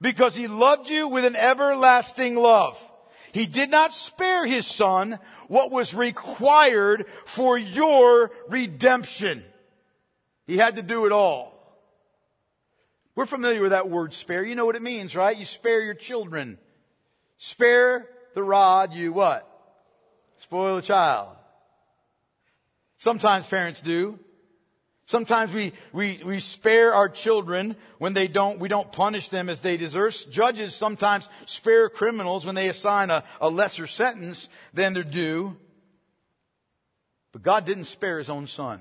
[0.00, 2.80] because he loved you with an everlasting love.
[3.32, 5.18] He did not spare his son
[5.48, 9.44] what was required for your redemption.
[10.46, 11.52] He had to do it all.
[13.14, 14.42] We're familiar with that word spare.
[14.42, 15.36] You know what it means, right?
[15.36, 16.58] You spare your children.
[17.38, 19.48] Spare the rod, you what?
[20.38, 21.28] Spoil the child.
[22.98, 24.18] Sometimes parents do.
[25.06, 29.60] Sometimes we, we, we spare our children when they don't, we don't punish them as
[29.60, 30.16] they deserve.
[30.30, 35.56] Judges sometimes spare criminals when they assign a, a lesser sentence than they're due.
[37.32, 38.80] But God didn't spare his own son.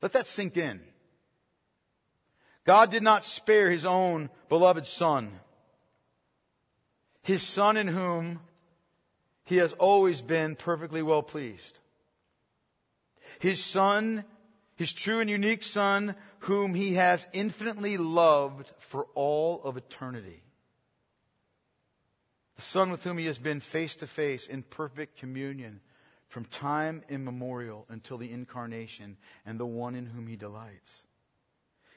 [0.00, 0.80] Let that sink in.
[2.64, 5.32] God did not spare his own beloved son.
[7.22, 8.40] His son in whom
[9.44, 11.78] he has always been perfectly well pleased.
[13.40, 14.24] His son
[14.76, 20.42] his true and unique Son, whom he has infinitely loved for all of eternity.
[22.56, 25.80] The Son with whom he has been face to face in perfect communion
[26.28, 29.16] from time immemorial until the incarnation,
[29.46, 31.04] and the one in whom he delights.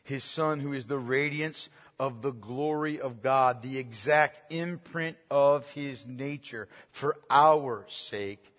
[0.04, 1.70] His Son, who is the radiance
[2.00, 6.68] of the glory of God, the exact imprint of his nature.
[6.92, 8.54] For our sake,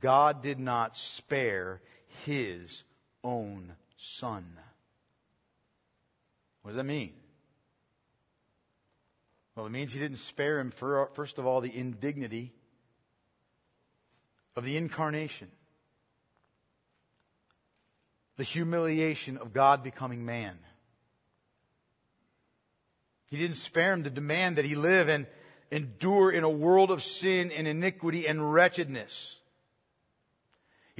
[0.00, 1.80] God did not spare
[2.24, 2.84] his
[3.24, 4.44] own son.
[6.62, 7.12] What does that mean?
[9.54, 12.52] Well, it means he didn't spare him, for, first of all, the indignity
[14.56, 15.48] of the incarnation,
[18.36, 20.58] the humiliation of God becoming man.
[23.26, 25.26] He didn't spare him the demand that he live and
[25.70, 29.38] endure in a world of sin and iniquity and wretchedness.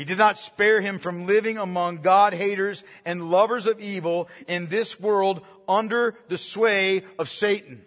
[0.03, 4.66] He did not spare him from living among God haters and lovers of evil in
[4.66, 7.84] this world under the sway of Satan.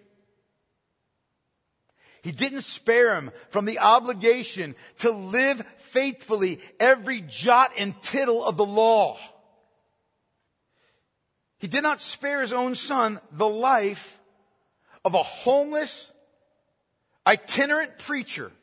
[2.22, 8.55] He didn't spare him from the obligation to live faithfully every jot and tittle of
[8.55, 9.18] the law.
[11.57, 14.22] He did not spare his own son the life
[15.03, 16.09] of a homeless,
[17.28, 18.53] itinerant preacher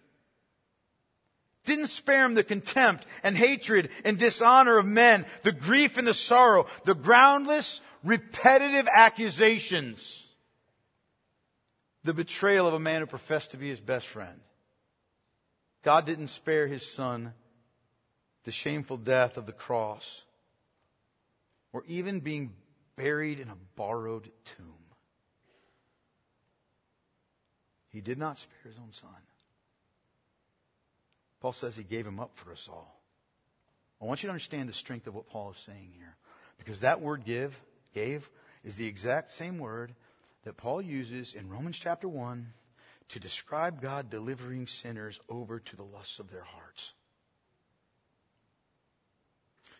[1.64, 6.14] didn't spare him the contempt and hatred and dishonor of men, the grief and the
[6.14, 10.32] sorrow, the groundless, repetitive accusations,
[12.04, 14.40] the betrayal of a man who professed to be his best friend.
[15.82, 17.34] God didn't spare his son
[18.44, 20.22] the shameful death of the cross
[21.72, 22.52] or even being
[22.96, 24.74] buried in a borrowed tomb.
[27.88, 29.10] He did not spare his own son.
[31.42, 33.02] Paul says he gave him up for us all.
[34.00, 36.14] I want you to understand the strength of what Paul is saying here.
[36.56, 37.60] Because that word give,
[37.92, 38.30] gave,
[38.62, 39.92] is the exact same word
[40.44, 42.46] that Paul uses in Romans chapter 1
[43.08, 46.92] to describe God delivering sinners over to the lusts of their hearts.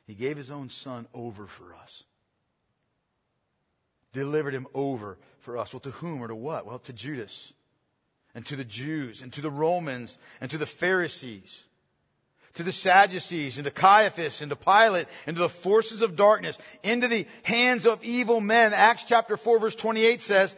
[0.04, 2.02] He gave his own son over for us.
[4.12, 5.72] Delivered him over for us.
[5.72, 6.66] Well, to whom or to what?
[6.66, 7.52] Well, to Judas
[8.34, 11.64] and to the Jews and to the Romans and to the Pharisees,
[12.54, 16.58] to the Sadducees and to Caiaphas and to Pilate and to the forces of darkness,
[16.82, 18.72] into the hands of evil men.
[18.72, 20.56] Acts chapter 4 verse 28 says,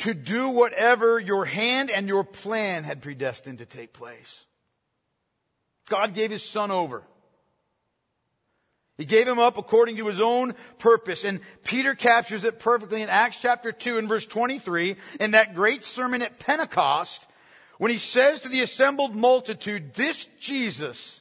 [0.00, 4.46] to do whatever your hand and your plan had predestined to take place.
[5.90, 7.02] God gave his son over.
[9.00, 11.24] He gave him up according to his own purpose.
[11.24, 15.82] And Peter captures it perfectly in Acts chapter 2 and verse 23 in that great
[15.82, 17.26] sermon at Pentecost
[17.78, 21.18] when he says to the assembled multitude, this Jesus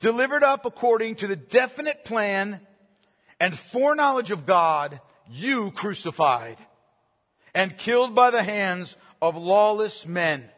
[0.00, 2.58] delivered up according to the definite plan
[3.38, 4.98] and foreknowledge of God,
[5.30, 6.56] you crucified
[7.54, 10.48] and killed by the hands of lawless men.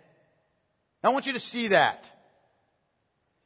[1.02, 2.08] I want you to see that.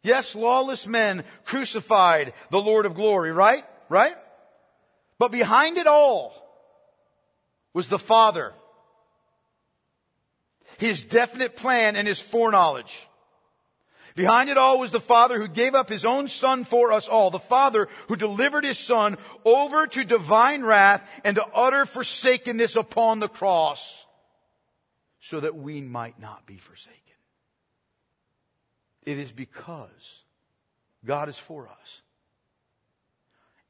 [0.03, 3.65] Yes, lawless men crucified the Lord of glory, right?
[3.89, 4.15] Right?
[5.19, 6.35] But behind it all
[7.75, 8.53] was the Father.
[10.79, 13.09] His definite plan and his foreknowledge.
[14.19, 17.31] Behind it all was the Father who gave up His own Son for us all.
[17.31, 23.21] The Father who delivered His Son over to divine wrath and to utter forsakenness upon
[23.21, 24.05] the cross
[25.21, 26.98] so that we might not be forsaken.
[29.09, 30.23] It is because
[31.03, 32.03] God is for us.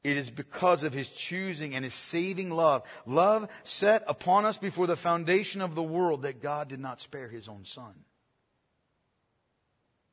[0.03, 4.85] It is because of his choosing and his saving love, love set upon us before
[4.85, 7.93] the foundation of the world, that God did not spare his own son.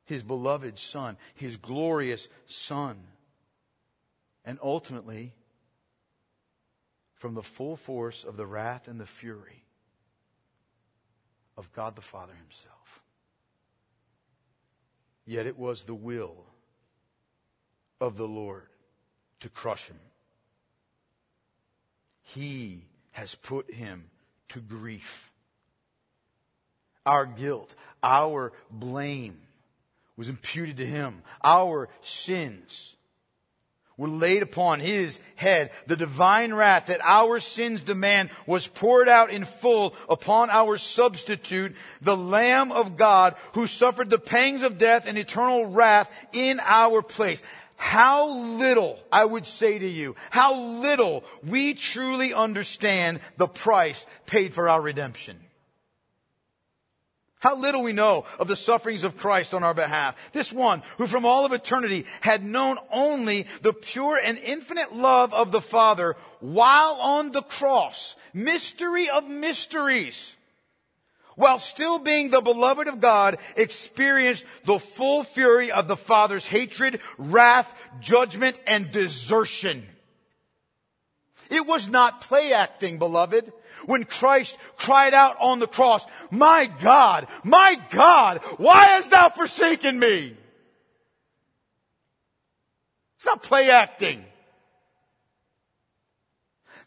[0.05, 2.95] His beloved son, his glorious son.
[4.45, 5.33] And ultimately,
[7.15, 9.65] from the full force of the wrath and the fury
[11.57, 12.76] of God the Father himself.
[15.27, 16.45] Yet it was the will
[18.01, 18.67] of the Lord
[19.41, 19.99] to crush him.
[22.23, 24.09] He has put him
[24.49, 25.31] to grief.
[27.05, 29.39] Our guilt, our blame
[30.15, 31.21] was imputed to him.
[31.43, 32.96] Our sins
[33.97, 35.71] were laid upon his head.
[35.87, 41.75] The divine wrath that our sins demand was poured out in full upon our substitute,
[42.01, 47.01] the Lamb of God who suffered the pangs of death and eternal wrath in our
[47.01, 47.41] place
[47.77, 54.53] how little, I would say to you, how little we truly understand the price paid
[54.55, 55.39] for our redemption.
[57.39, 60.15] How little we know of the sufferings of Christ on our behalf.
[60.33, 65.33] This one who from all of eternity had known only the pure and infinite love
[65.33, 68.15] of the Father while on the cross.
[68.33, 70.35] Mystery of mysteries
[71.37, 76.99] while still being the beloved of God, experienced the full fury of the Father's hatred,
[77.19, 77.71] wrath,
[78.01, 79.87] judgment, and desertion.
[81.49, 83.51] It was not play acting, beloved.
[83.85, 89.97] When Christ cried out on the cross, my God, my God, why hast thou forsaken
[89.97, 90.35] me?
[93.17, 94.23] It's not play acting.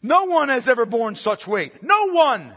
[0.01, 1.83] No one has ever borne such weight.
[1.83, 2.53] No one.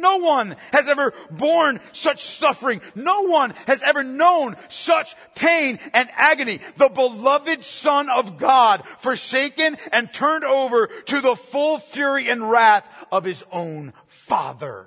[0.00, 2.80] No one has ever borne such suffering.
[2.94, 6.60] No one has ever known such pain and agony.
[6.76, 12.88] The beloved Son of God, forsaken and turned over to the full fury and wrath
[13.12, 14.86] of his own Father.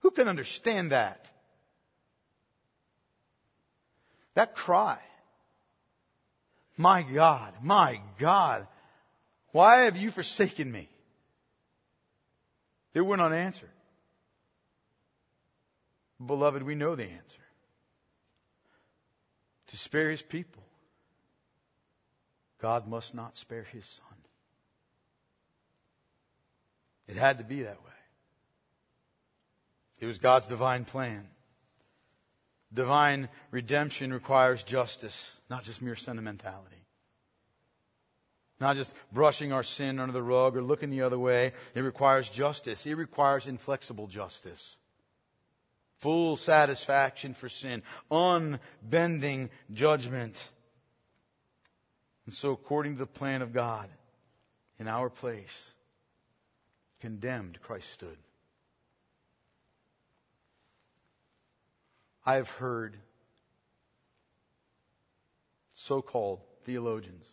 [0.00, 1.30] Who can understand that?
[4.34, 4.98] That cry.
[6.76, 8.66] My God, my God,
[9.52, 10.90] why have you forsaken me?
[12.96, 13.68] It went unanswered.
[16.24, 17.42] Beloved, we know the answer.
[19.66, 20.62] To spare his people,
[22.58, 24.16] God must not spare his son.
[27.06, 27.90] It had to be that way.
[30.00, 31.28] It was God's divine plan.
[32.72, 36.85] Divine redemption requires justice, not just mere sentimentality.
[38.58, 41.52] Not just brushing our sin under the rug or looking the other way.
[41.74, 42.86] It requires justice.
[42.86, 44.78] It requires inflexible justice.
[45.98, 47.82] Full satisfaction for sin.
[48.10, 50.42] Unbending judgment.
[52.24, 53.88] And so according to the plan of God,
[54.78, 55.70] in our place,
[57.00, 58.16] condemned Christ stood.
[62.24, 62.96] I have heard
[65.74, 67.26] so-called theologians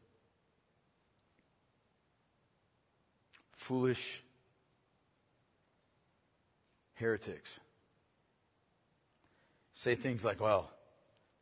[3.64, 4.22] foolish
[6.96, 7.60] heretics
[9.74, 10.70] say things like, well,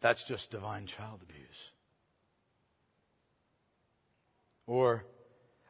[0.01, 1.71] that's just divine child abuse.
[4.67, 5.03] Or,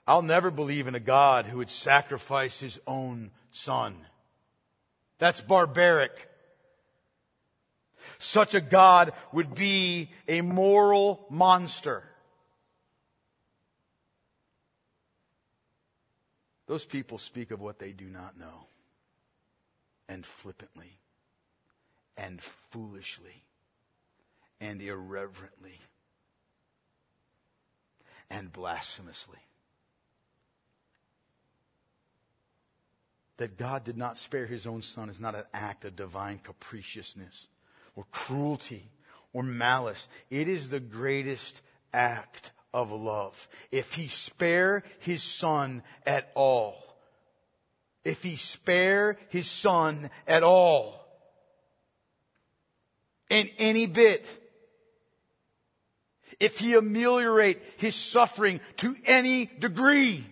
[0.06, 3.96] I'll never believe in a God who would sacrifice his own son.
[5.20, 6.30] That's barbaric.
[8.18, 12.04] Such a God would be a moral monster.
[16.72, 18.68] Those people speak of what they do not know,
[20.08, 21.00] and flippantly,
[22.16, 23.44] and foolishly,
[24.62, 25.78] and irreverently,
[28.30, 29.40] and blasphemously.
[33.36, 37.48] That God did not spare his own son is not an act of divine capriciousness
[37.98, 38.92] or cruelty
[39.34, 40.08] or malice.
[40.30, 41.60] It is the greatest
[41.94, 43.48] act of love.
[43.72, 46.76] If he spare his son at all,
[48.04, 51.00] if he spare his son at all,
[53.30, 54.28] in any bit,
[56.40, 60.26] if he ameliorate his suffering to any degree,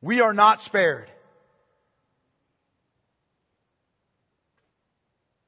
[0.00, 1.10] we are not spared.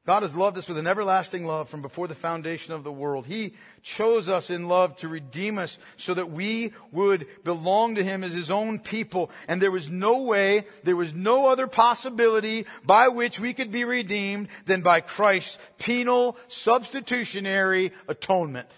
[0.05, 3.25] God has loved us with an everlasting love from before the foundation of the world.
[3.25, 8.25] He chose us in love to redeem us so that we would belong to Him
[8.25, 9.31] as His own people.
[9.47, 13.85] And there was no way, there was no other possibility by which we could be
[13.85, 18.71] redeemed than by Christ's penal substitutionary atonement.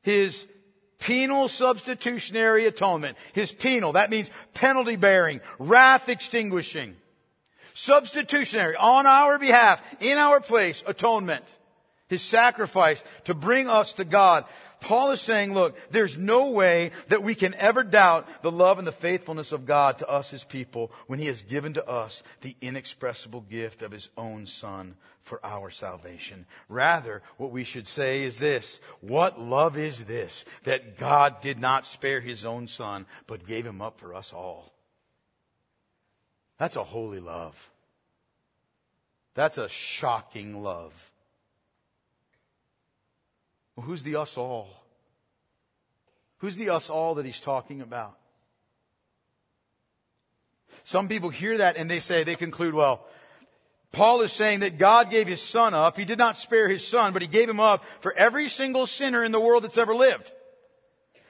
[0.00, 0.46] His
[0.98, 3.18] penal substitutionary atonement.
[3.34, 6.96] His penal, that means penalty bearing, wrath extinguishing
[7.74, 11.44] substitutionary, on our behalf, in our place, atonement.
[12.08, 14.44] His sacrifice to bring us to God.
[14.80, 18.86] Paul is saying, look, there's no way that we can ever doubt the love and
[18.86, 22.54] the faithfulness of God to us, His people, when He has given to us the
[22.60, 26.44] inexpressible gift of His own Son for our salvation.
[26.68, 31.86] Rather, what we should say is this, what love is this, that God did not
[31.86, 34.73] spare His own Son, but gave Him up for us all.
[36.58, 37.70] That's a holy love.
[39.34, 41.10] That's a shocking love.
[43.74, 44.68] Well, who's the us all?
[46.38, 48.16] Who's the us all that he's talking about?
[50.84, 53.04] Some people hear that and they say, they conclude, well,
[53.90, 55.96] Paul is saying that God gave his son up.
[55.96, 59.24] He did not spare his son, but he gave him up for every single sinner
[59.24, 60.32] in the world that's ever lived.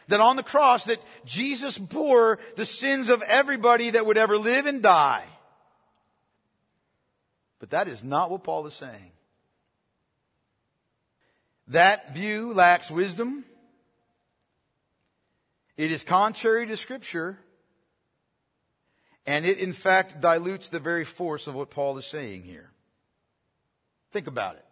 [0.09, 4.67] That on the cross, that Jesus bore the sins of everybody that would ever live
[4.67, 5.25] and die.
[7.59, 9.13] But that is not what Paul is saying.
[11.69, 13.45] That view lacks wisdom.
[15.77, 17.39] It is contrary to Scripture.
[19.27, 22.71] And it, in fact, dilutes the very force of what Paul is saying here.
[24.13, 24.65] Think about it.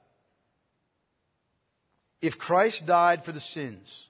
[2.20, 4.08] If Christ died for the sins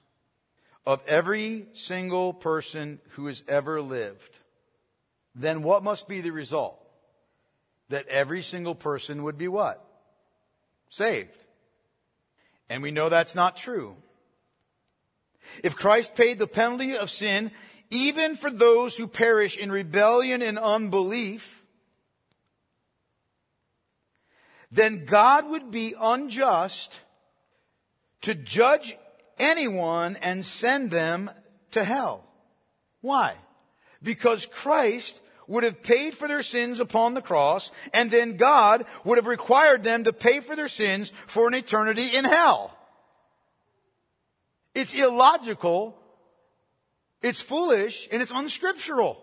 [0.85, 4.39] of every single person who has ever lived,
[5.35, 6.79] then what must be the result?
[7.89, 9.83] That every single person would be what?
[10.89, 11.37] Saved.
[12.69, 13.95] And we know that's not true.
[15.63, 17.51] If Christ paid the penalty of sin,
[17.89, 21.63] even for those who perish in rebellion and unbelief,
[24.71, 26.97] then God would be unjust
[28.21, 28.97] to judge
[29.39, 31.29] anyone and send them
[31.71, 32.23] to hell.
[33.01, 33.35] Why?
[34.01, 39.17] Because Christ would have paid for their sins upon the cross, and then God would
[39.17, 42.75] have required them to pay for their sins for an eternity in hell.
[44.73, 45.97] It's illogical,
[47.21, 49.22] it's foolish, and it's unscriptural.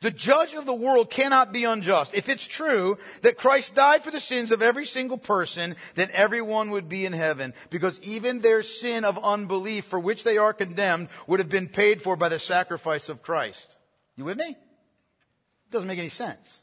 [0.00, 2.14] The judge of the world cannot be unjust.
[2.14, 6.70] If it's true that Christ died for the sins of every single person, then everyone
[6.70, 11.08] would be in heaven because even their sin of unbelief for which they are condemned
[11.26, 13.74] would have been paid for by the sacrifice of Christ.
[14.16, 14.50] You with me?
[14.50, 16.62] It doesn't make any sense.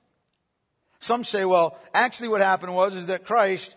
[1.01, 3.75] Some say, well, actually what happened was is that Christ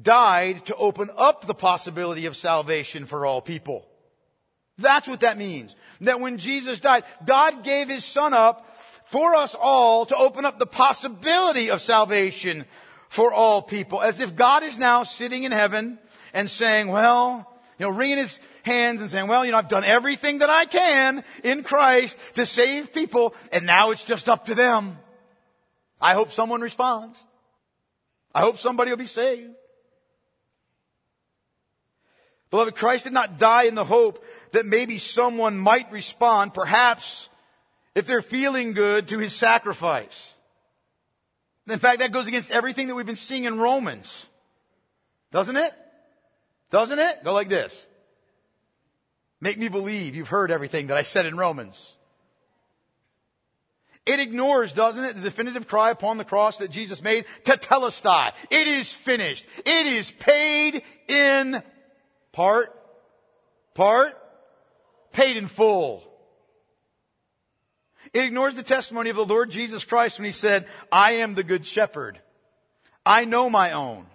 [0.00, 3.86] died to open up the possibility of salvation for all people.
[4.78, 5.76] That's what that means.
[6.02, 8.66] That when Jesus died, God gave his son up
[9.12, 12.64] for us all to open up the possibility of salvation
[13.10, 14.00] for all people.
[14.00, 15.98] As if God is now sitting in heaven
[16.32, 17.46] and saying, well,
[17.78, 20.64] you know, wringing his hands and saying, well, you know, I've done everything that I
[20.64, 24.96] can in Christ to save people and now it's just up to them.
[26.00, 27.22] I hope someone responds.
[28.34, 29.52] I hope somebody will be saved.
[32.50, 37.28] Beloved, Christ did not die in the hope that maybe someone might respond, perhaps
[37.94, 40.34] if they're feeling good, to his sacrifice.
[41.68, 44.28] In fact, that goes against everything that we've been seeing in Romans.
[45.30, 45.72] Doesn't it?
[46.70, 47.24] Doesn't it?
[47.24, 47.86] Go like this.
[49.40, 51.96] Make me believe you've heard everything that I said in Romans.
[54.04, 58.32] It ignores, doesn't it, the definitive cry upon the cross that Jesus made, tetelestai.
[58.50, 59.46] It is finished.
[59.64, 61.62] It is paid in
[62.32, 62.74] Part?
[63.74, 64.18] Part?
[65.12, 66.02] Paid in full.
[68.12, 71.42] It ignores the testimony of the Lord Jesus Christ when he said, I am the
[71.42, 72.20] good shepherd.
[73.06, 74.06] I know my own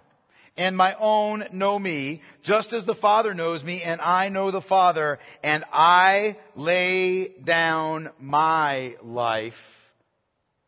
[0.56, 4.60] and my own know me, just as the Father knows me and I know the
[4.60, 9.92] Father and I lay down my life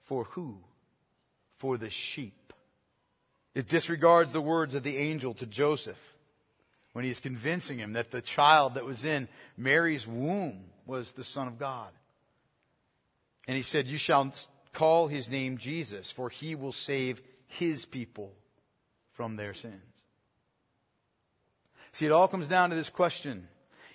[0.03, 0.59] for who?
[1.59, 2.53] For the sheep.
[3.55, 5.99] It disregards the words of the angel to Joseph
[6.93, 11.47] when he's convincing him that the child that was in Mary's womb was the Son
[11.47, 11.91] of God.
[13.51, 14.33] And he said, You shall
[14.73, 18.33] call his name Jesus, for he will save his people
[19.11, 19.83] from their sins.
[21.91, 23.49] See, it all comes down to this question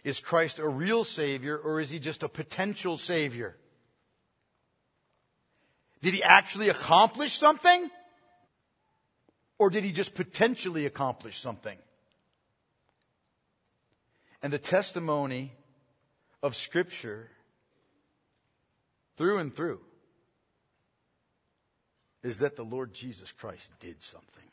[0.03, 3.55] Is Christ a real Savior, or is he just a potential Savior?
[6.01, 7.89] Did he actually accomplish something?
[9.57, 11.77] Or did he just potentially accomplish something?
[14.43, 15.53] And the testimony
[16.43, 17.29] of Scripture
[19.17, 19.79] through and through
[22.23, 24.43] is that the Lord Jesus Christ did something.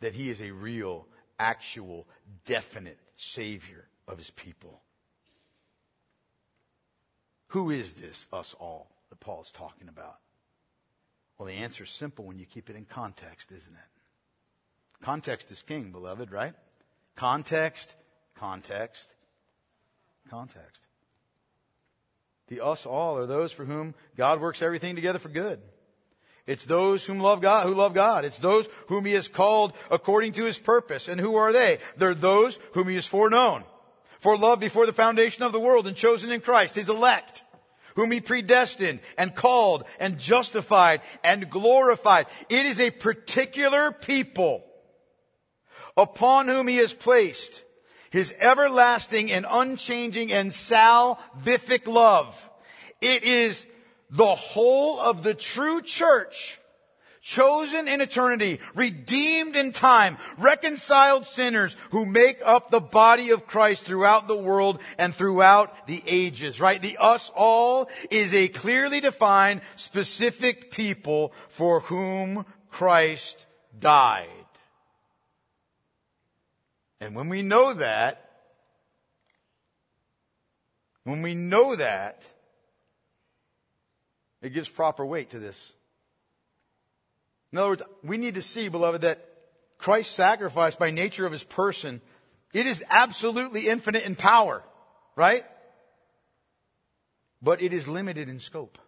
[0.00, 1.06] That he is a real,
[1.38, 2.06] actual,
[2.46, 4.80] definite Savior of his people.
[7.48, 10.16] Who is this, us all, that Paul is talking about?
[11.38, 15.02] Well, the answer is simple when you keep it in context, isn't it?
[15.02, 16.54] Context is king, beloved, right?
[17.14, 17.94] Context,
[18.34, 19.14] context,
[20.30, 20.86] context.
[22.48, 25.60] The us all are those for whom God works everything together for good.
[26.46, 28.24] It's those whom love God, who love God.
[28.24, 31.08] It's those whom He has called according to His purpose.
[31.08, 31.78] And who are they?
[31.96, 33.64] They're those whom He has foreknown.
[34.20, 37.44] For love before the foundation of the world and chosen in Christ, His elect,
[37.94, 42.26] whom He predestined and called and justified and glorified.
[42.50, 44.64] It is a particular people
[45.96, 47.62] upon whom He has placed
[48.14, 52.48] his everlasting and unchanging and salvific love.
[53.00, 53.66] It is
[54.08, 56.60] the whole of the true church,
[57.22, 63.82] chosen in eternity, redeemed in time, reconciled sinners who make up the body of Christ
[63.82, 66.80] throughout the world and throughout the ages, right?
[66.80, 73.44] The us all is a clearly defined, specific people for whom Christ
[73.76, 74.43] died.
[77.04, 78.30] And when we know that,
[81.04, 82.22] when we know that,
[84.40, 85.74] it gives proper weight to this.
[87.52, 89.22] In other words, we need to see, beloved, that
[89.76, 92.00] Christ's sacrifice by nature of his person,
[92.54, 94.62] it is absolutely infinite in power,
[95.14, 95.44] right?
[97.42, 98.78] But it is limited in scope.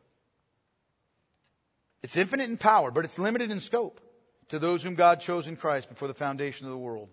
[2.03, 4.01] It's infinite in power, but it's limited in scope
[4.49, 7.11] to those whom God chose in Christ before the foundation of the world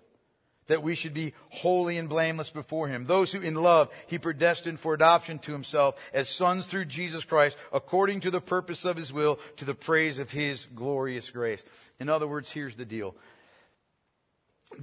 [0.68, 3.06] that we should be holy and blameless before him.
[3.06, 7.58] Those who in love he predestined for adoption to himself as sons through Jesus Christ,
[7.72, 11.64] according to the purpose of his will, to the praise of his glorious grace.
[12.00, 13.16] In other words, here's the deal.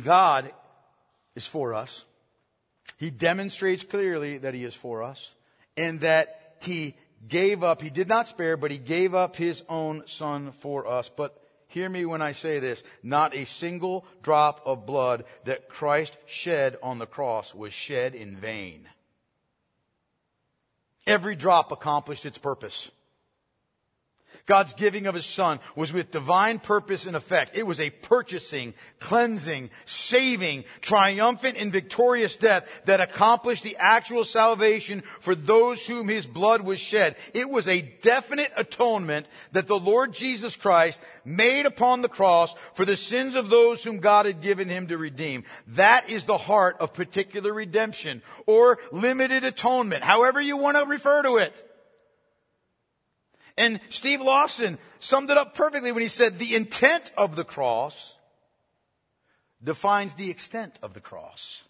[0.02, 0.52] God
[1.34, 2.04] is for us.
[2.98, 5.32] He demonstrates clearly that he is for us
[5.76, 6.94] and that he
[7.26, 11.08] gave up, he did not spare, but he gave up his own son for us.
[11.08, 11.39] But
[11.70, 12.82] Hear me when I say this.
[13.02, 18.36] Not a single drop of blood that Christ shed on the cross was shed in
[18.36, 18.88] vain.
[21.06, 22.90] Every drop accomplished its purpose.
[24.46, 27.56] God's giving of his son was with divine purpose and effect.
[27.56, 35.02] It was a purchasing, cleansing, saving, triumphant and victorious death that accomplished the actual salvation
[35.20, 37.16] for those whom his blood was shed.
[37.34, 42.84] It was a definite atonement that the Lord Jesus Christ made upon the cross for
[42.84, 45.44] the sins of those whom God had given him to redeem.
[45.68, 51.22] That is the heart of particular redemption or limited atonement, however you want to refer
[51.22, 51.66] to it.
[53.60, 58.16] And Steve Lawson summed it up perfectly when he said the intent of the cross
[59.62, 61.64] defines the extent of the cross.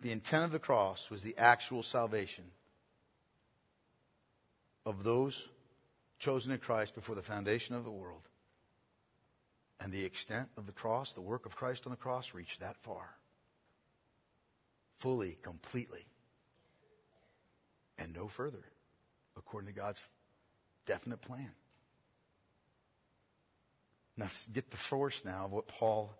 [0.00, 2.42] The intent of the cross was the actual salvation
[4.84, 5.48] of those
[6.18, 8.22] chosen in Christ before the foundation of the world.
[9.78, 12.76] And the extent of the cross, the work of Christ on the cross, reached that
[12.82, 13.14] far.
[14.98, 16.06] Fully, completely.
[17.96, 18.64] And no further,
[19.36, 20.02] according to God's
[20.90, 21.52] definite plan.
[24.16, 26.12] Now, get the source now of what Paul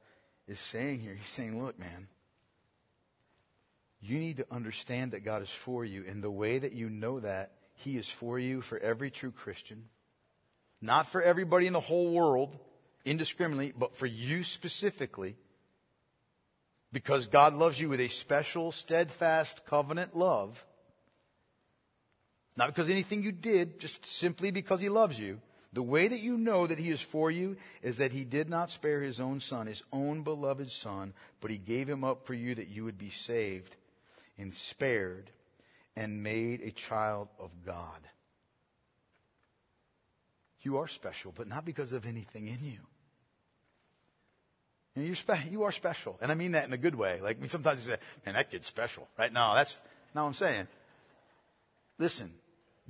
[0.46, 1.12] is saying here.
[1.12, 2.06] He's saying, look, man,
[4.00, 6.04] you need to understand that God is for you.
[6.06, 9.86] And the way that you know that, He is for you for every true Christian,
[10.80, 12.56] not for everybody in the whole world
[13.04, 15.34] indiscriminately, but for you specifically.
[16.92, 20.64] Because God loves you with a special, steadfast covenant love
[22.56, 25.40] not because anything you did, just simply because he loves you.
[25.72, 28.70] The way that you know that he is for you is that he did not
[28.70, 32.56] spare his own son, his own beloved son, but he gave him up for you
[32.56, 33.76] that you would be saved
[34.36, 35.30] and spared
[35.94, 38.00] and made a child of God.
[40.62, 42.80] You are special, but not because of anything in you.
[44.96, 46.18] And you're spe- you are special.
[46.20, 47.20] And I mean that in a good way.
[47.20, 49.32] Like sometimes you say, man, that kid's special, right?
[49.32, 49.80] No, that's
[50.14, 50.66] not what I'm saying.
[51.98, 52.32] Listen,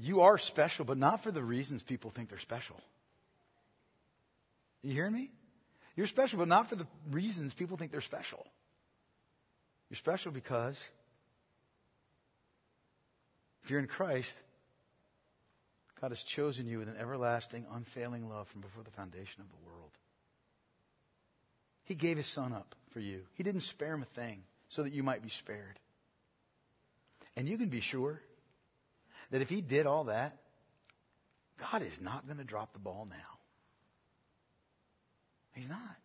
[0.00, 2.80] you are special, but not for the reasons people think they're special.
[4.82, 5.30] You hear me?
[5.96, 8.46] You're special, but not for the reasons people think they're special.
[9.90, 10.88] You're special because
[13.62, 14.40] if you're in Christ,
[16.00, 19.68] God has chosen you with an everlasting, unfailing love from before the foundation of the
[19.70, 19.90] world.
[21.84, 23.22] He gave his son up for you.
[23.34, 25.78] He didn't spare him a thing so that you might be spared.
[27.36, 28.22] And you can be sure
[29.30, 30.36] that if he did all that,
[31.70, 33.38] God is not going to drop the ball now.
[35.54, 35.96] He's not.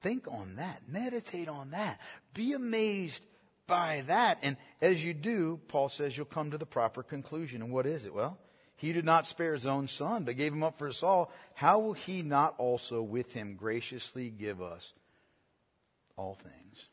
[0.00, 0.82] Think on that.
[0.88, 2.00] Meditate on that.
[2.34, 3.22] Be amazed
[3.66, 4.38] by that.
[4.42, 7.62] And as you do, Paul says you'll come to the proper conclusion.
[7.62, 8.14] And what is it?
[8.14, 8.38] Well,
[8.76, 11.32] he did not spare his own son, but gave him up for us all.
[11.54, 14.92] How will he not also with him graciously give us
[16.16, 16.88] all things?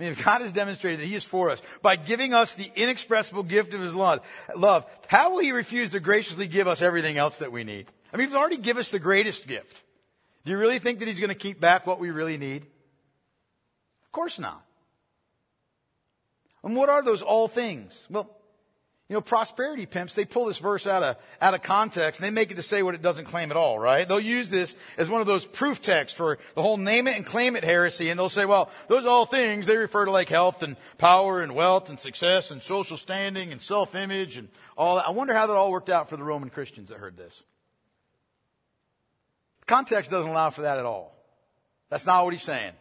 [0.00, 2.70] I mean, if God has demonstrated that He is for us by giving us the
[2.74, 4.20] inexpressible gift of His love,
[4.56, 7.86] love, how will He refuse to graciously give us everything else that we need?
[8.10, 9.82] I mean, He's already given us the greatest gift.
[10.46, 12.62] Do you really think that He's going to keep back what we really need?
[12.62, 14.64] Of course not.
[16.64, 18.06] And what are those all things?
[18.08, 18.34] Well,
[19.10, 22.30] you know, prosperity pimps, they pull this verse out of, out of context and they
[22.30, 24.08] make it to say what it doesn't claim at all, right?
[24.08, 27.26] They'll use this as one of those proof texts for the whole name it and
[27.26, 28.08] claim it heresy.
[28.08, 31.42] And they'll say, well, those are all things, they refer to like health and power
[31.42, 34.48] and wealth and success and social standing and self-image and
[34.78, 35.08] all that.
[35.08, 37.42] I wonder how that all worked out for the Roman Christians that heard this.
[39.62, 41.16] The context doesn't allow for that at all.
[41.88, 42.74] That's not what he's saying.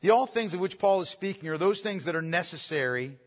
[0.00, 3.18] The all things of which Paul is speaking are those things that are necessary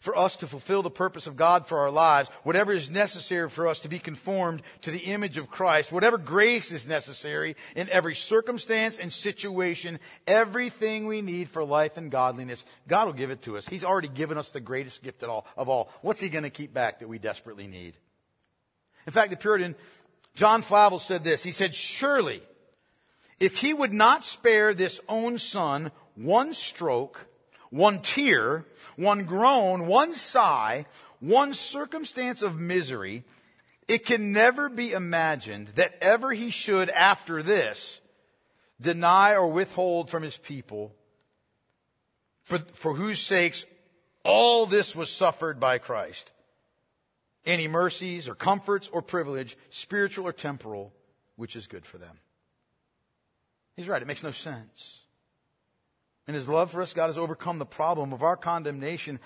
[0.00, 3.66] for us to fulfill the purpose of God for our lives, whatever is necessary for
[3.66, 8.14] us to be conformed to the image of Christ, whatever grace is necessary in every
[8.14, 13.56] circumstance and situation, everything we need for life and godliness, God will give it to
[13.56, 13.68] us.
[13.68, 15.46] He's already given us the greatest gift of all.
[15.56, 15.90] Of all.
[16.02, 17.96] What's He going to keep back that we desperately need?
[19.06, 19.74] In fact, the Puritan
[20.34, 21.42] John Flavel said this.
[21.42, 22.42] He said, surely,
[23.40, 27.26] if He would not spare this own son one stroke,
[27.70, 28.64] one tear,
[28.96, 30.86] one groan, one sigh,
[31.20, 33.24] one circumstance of misery,
[33.86, 38.00] it can never be imagined that ever he should, after this,
[38.80, 40.94] deny or withhold from his people,
[42.44, 43.64] for, for whose sakes
[44.24, 46.30] all this was suffered by Christ.
[47.46, 50.92] Any mercies or comforts or privilege, spiritual or temporal,
[51.36, 52.18] which is good for them.
[53.74, 55.00] He's right, it makes no sense.
[56.28, 59.18] In his love for us, God has overcome the problem of our condemnation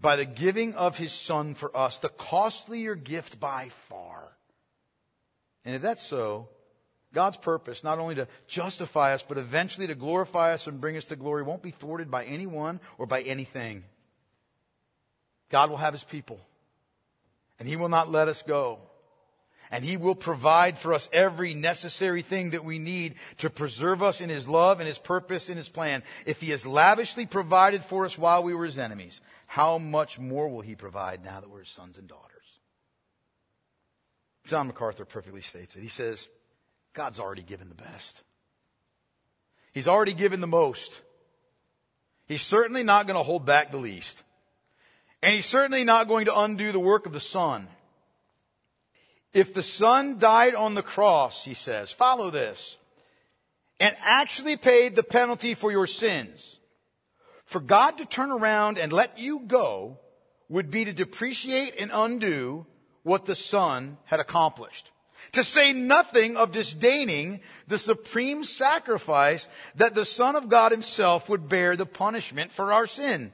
[0.00, 4.24] by the giving of his son for us, the costlier gift by far.
[5.64, 6.48] And if that's so,
[7.14, 11.06] God's purpose, not only to justify us, but eventually to glorify us and bring us
[11.06, 13.84] to glory, won't be thwarted by anyone or by anything.
[15.50, 16.40] God will have his people,
[17.60, 18.80] and he will not let us go
[19.70, 24.20] and He will provide for us every necessary thing that we need to preserve us
[24.20, 26.02] in His love and His purpose and His plan.
[26.26, 30.48] If He has lavishly provided for us while we were His enemies, how much more
[30.48, 32.26] will He provide now that we're His sons and daughters?
[34.46, 35.82] John MacArthur perfectly states it.
[35.82, 36.28] He says,
[36.92, 38.22] God's already given the best.
[39.72, 41.00] He's already given the most.
[42.26, 44.22] He's certainly not going to hold back the least.
[45.22, 47.68] And he's certainly not going to undo the work of the Son.
[49.32, 52.78] If the Son died on the cross, he says, follow this,
[53.78, 56.58] and actually paid the penalty for your sins,
[57.44, 59.98] for God to turn around and let you go
[60.48, 62.66] would be to depreciate and undo
[63.02, 64.90] what the Son had accomplished.
[65.32, 71.48] To say nothing of disdaining the supreme sacrifice that the Son of God himself would
[71.48, 73.32] bear the punishment for our sin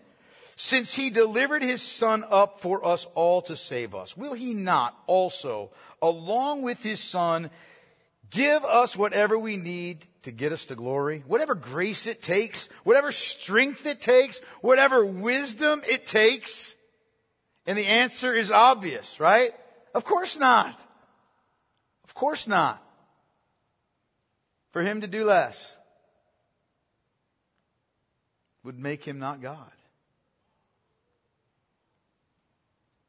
[0.56, 4.98] since he delivered his son up for us all to save us, will he not
[5.06, 7.50] also, along with his son,
[8.30, 11.22] give us whatever we need to get us to glory?
[11.26, 16.74] Whatever grace it takes, whatever strength it takes, whatever wisdom it takes?
[17.66, 19.52] And the answer is obvious, right?
[19.94, 20.80] Of course not.
[22.04, 22.82] Of course not.
[24.70, 25.76] For him to do less
[28.62, 29.70] would make him not God.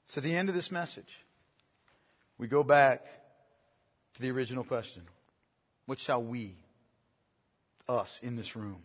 [0.08, 1.20] So, the end of this message,
[2.38, 3.06] we go back
[4.14, 5.04] to the original question
[5.86, 6.56] What shall we,
[7.88, 8.82] us in this room,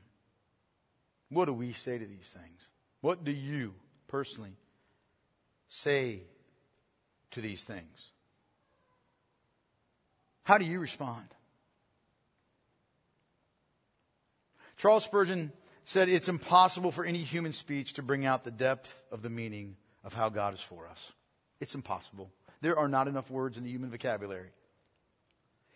[1.29, 2.69] what do we say to these things?
[3.01, 3.75] What do you
[4.09, 4.57] personally
[5.69, 6.23] say
[7.31, 8.13] to these things?
[10.43, 11.27] How do you respond?
[14.77, 15.53] Charles Spurgeon
[15.85, 19.77] said it's impossible for any human speech to bring out the depth of the meaning
[20.05, 21.13] of how God is for us.
[21.61, 22.31] It's impossible.
[22.61, 24.51] There are not enough words in the human vocabulary.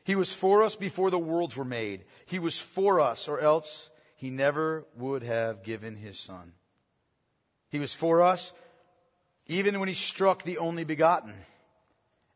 [0.05, 2.05] He was for us before the worlds were made.
[2.27, 6.53] He was for us, or else he never would have given his son.
[7.71, 8.53] He was for us
[9.49, 11.35] even when he struck the only begotten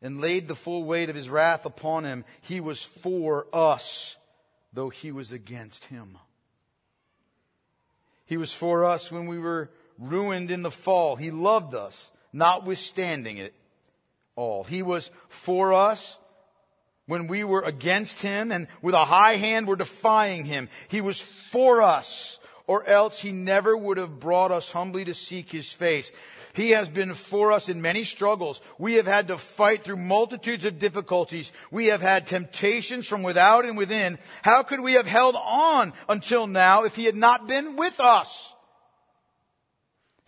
[0.02, 2.24] and laid the full weight of his wrath upon him.
[2.40, 4.16] He was for us,
[4.72, 6.18] though he was against him.
[8.26, 9.70] He was for us when we were
[10.00, 11.16] ruined in the fall.
[11.16, 13.54] He loved us, notwithstanding it
[14.34, 14.64] all.
[14.64, 16.18] He was for us
[17.06, 20.68] when we were against him and with a high hand were defying him.
[20.88, 25.50] He was for us or else he never would have brought us humbly to seek
[25.50, 26.12] his face.
[26.52, 28.60] He has been for us in many struggles.
[28.78, 31.52] We have had to fight through multitudes of difficulties.
[31.70, 34.18] We have had temptations from without and within.
[34.42, 38.49] How could we have held on until now if he had not been with us?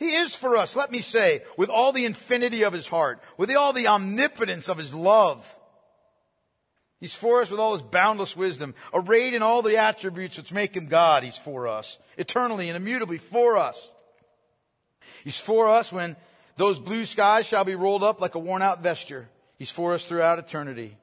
[0.03, 3.55] He is for us, let me say, with all the infinity of his heart, with
[3.55, 5.57] all the omnipotence of his love.
[6.98, 10.76] He's for us with all his boundless wisdom, arrayed in all the attributes which make
[10.76, 11.22] him God.
[11.22, 13.92] He's for us, eternally and immutably for us.
[15.22, 16.16] He's for us when
[16.57, 19.28] those blue skies shall be rolled up like a worn out vesture.
[19.57, 20.96] He's for us throughout eternity.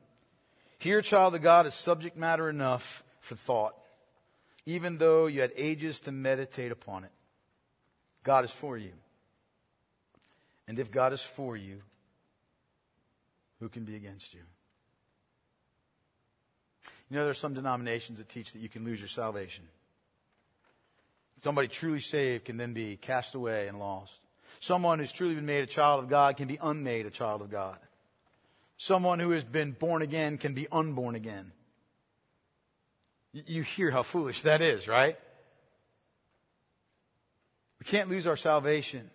[0.78, 3.76] Here, child of God, is subject matter enough for thought,
[4.66, 7.12] even though you had ages to meditate upon it.
[8.30, 8.92] God is for you.
[10.68, 11.82] And if God is for you,
[13.60, 14.42] who can be against you?
[17.10, 19.64] You know, there are some denominations that teach that you can lose your salvation.
[21.42, 24.14] Somebody truly saved can then be cast away and lost.
[24.60, 27.50] Someone who's truly been made a child of God can be unmade a child of
[27.50, 27.80] God.
[28.78, 31.52] Someone who has been born again can be unborn again.
[33.34, 35.18] You hear how foolish that is, right?
[37.80, 39.10] We can't lose our salvation.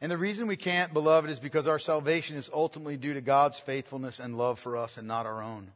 [0.00, 3.58] And the reason we can't, beloved, is because our salvation is ultimately due to God's
[3.58, 5.72] faithfulness and love for us and not our own.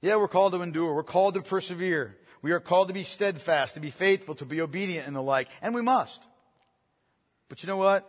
[0.00, 0.94] Yeah, we're called to endure.
[0.94, 2.16] We're called to persevere.
[2.42, 5.48] We are called to be steadfast, to be faithful, to be obedient and the like.
[5.60, 6.24] And we must.
[7.48, 8.08] But you know what?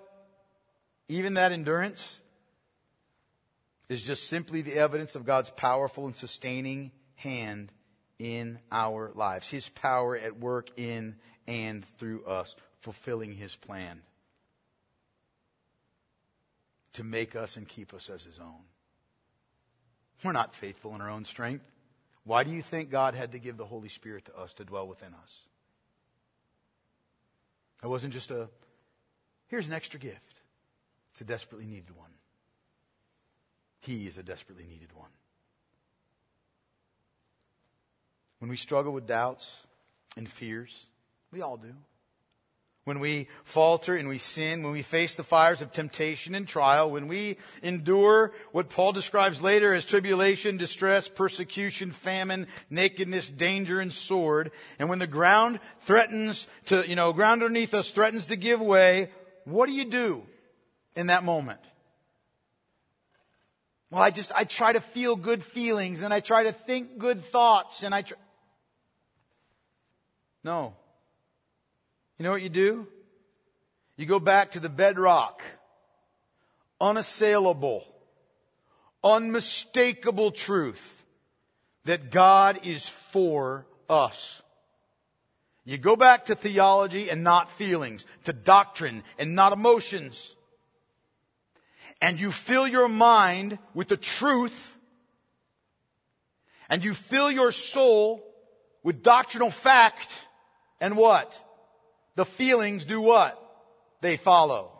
[1.08, 2.20] Even that endurance
[3.88, 7.72] is just simply the evidence of God's powerful and sustaining hand
[8.20, 9.48] in our lives.
[9.50, 11.16] His power at work in
[11.48, 14.02] and through us, fulfilling His plan
[16.94, 18.66] to make us and keep us as His own.
[20.24, 21.66] We're not faithful in our own strength.
[22.26, 24.88] Why do you think God had to give the Holy Spirit to us to dwell
[24.88, 25.40] within us?
[27.82, 28.50] It wasn't just a,
[29.48, 30.42] here's an extra gift.
[31.12, 32.12] It's a desperately needed one.
[33.80, 35.10] He is a desperately needed one.
[38.40, 39.66] When we struggle with doubts
[40.18, 40.86] and fears,
[41.32, 41.76] we all do
[42.90, 46.90] when we falter and we sin, when we face the fires of temptation and trial,
[46.90, 53.94] when we endure what Paul describes later as tribulation, distress, persecution, famine, nakedness, danger, and
[53.94, 58.60] sword, and when the ground threatens to, you know, ground underneath us threatens to give
[58.60, 59.12] way,
[59.46, 60.24] what do you do
[60.96, 61.62] in that moment?
[63.92, 67.24] Well, I just, I try to feel good feelings and I try to think good
[67.24, 68.18] thoughts and I try.
[70.50, 70.74] No.
[72.18, 72.88] You know what you do?
[73.97, 75.43] You go back to the bedrock,
[76.82, 77.86] unassailable,
[79.04, 81.06] unmistakable truth
[81.86, 84.41] that God is for us.
[85.66, 90.36] You go back to theology and not feelings, to doctrine and not emotions.
[92.02, 94.76] And you fill your mind with the truth
[96.72, 98.26] and you fill your soul
[98.82, 100.26] with doctrinal fact
[100.80, 101.40] and what?
[102.20, 103.42] the feelings do what?
[104.02, 104.74] They follow.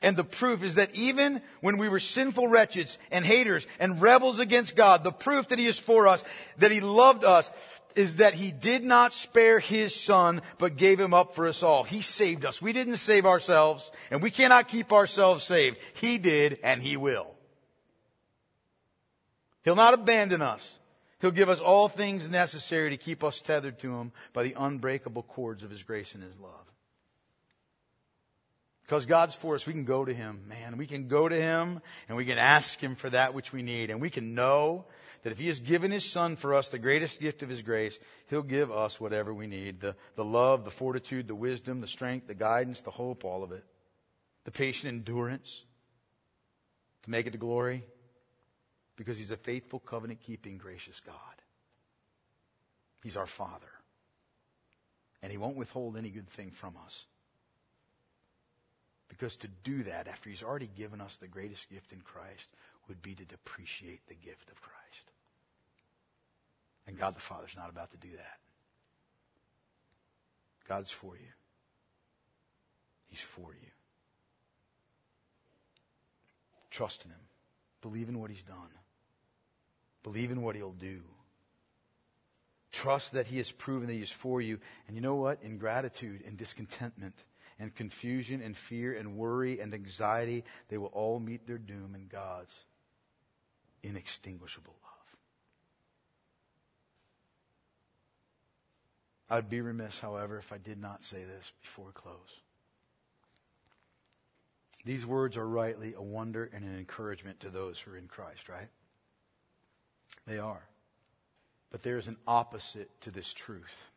[0.00, 4.38] And the proof is that even when we were sinful wretches and haters and rebels
[4.38, 6.22] against God, the proof that He is for us,
[6.58, 7.50] that He loved us,
[7.96, 11.82] is that He did not spare His Son, but gave Him up for us all.
[11.82, 12.62] He saved us.
[12.62, 15.80] We didn't save ourselves, and we cannot keep ourselves saved.
[15.94, 17.26] He did, and He will.
[19.64, 20.78] He'll not abandon us.
[21.20, 25.22] He'll give us all things necessary to keep us tethered to Him by the unbreakable
[25.22, 26.52] cords of His grace and His love.
[28.82, 30.76] Because God's for us, we can go to Him, man.
[30.76, 33.90] We can go to Him and we can ask Him for that which we need.
[33.90, 34.86] And we can know
[35.22, 37.98] that if He has given His Son for us, the greatest gift of His grace,
[38.30, 39.80] He'll give us whatever we need.
[39.80, 43.52] The, the love, the fortitude, the wisdom, the strength, the guidance, the hope, all of
[43.52, 43.64] it.
[44.44, 45.64] The patient endurance
[47.02, 47.84] to make it to glory
[49.00, 51.14] because he's a faithful, covenant keeping, gracious God.
[53.02, 53.70] He's our Father.
[55.22, 57.06] And he won't withhold any good thing from us.
[59.08, 62.50] Because to do that, after he's already given us the greatest gift in Christ,
[62.88, 65.10] would be to depreciate the gift of Christ.
[66.86, 68.38] And God the Father's not about to do that.
[70.68, 71.32] God's for you.
[73.08, 73.70] He's for you.
[76.70, 77.20] Trust in Him.
[77.80, 78.68] Believe in what He's done.
[80.02, 81.02] Believe in what He'll do.
[82.72, 84.58] Trust that He has proven that He is for you.
[84.86, 85.42] And you know what?
[85.42, 87.24] Ingratitude and discontentment
[87.58, 92.06] and confusion and fear and worry and anxiety, they will all meet their doom in
[92.08, 92.54] God's
[93.82, 94.90] inextinguishable love.
[99.28, 102.40] I'd be remiss, however, if I did not say this before close.
[104.84, 108.48] These words are rightly a wonder and an encouragement to those who are in Christ,
[108.48, 108.68] right?
[110.26, 110.62] They are.
[111.70, 113.90] But there is an opposite to this truth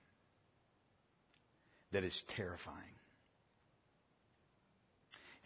[1.91, 2.77] that is terrifying.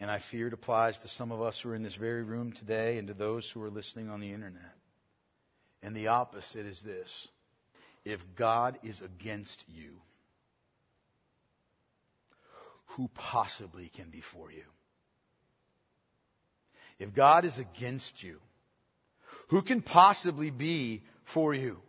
[0.00, 2.52] And I fear it applies to some of us who are in this very room
[2.52, 4.76] today and to those who are listening on the internet.
[5.82, 7.28] And the opposite is this
[8.04, 10.00] if God is against you,
[12.92, 14.64] who possibly can be for you?
[16.98, 18.40] If God is against you,
[19.48, 21.80] who can possibly be for you?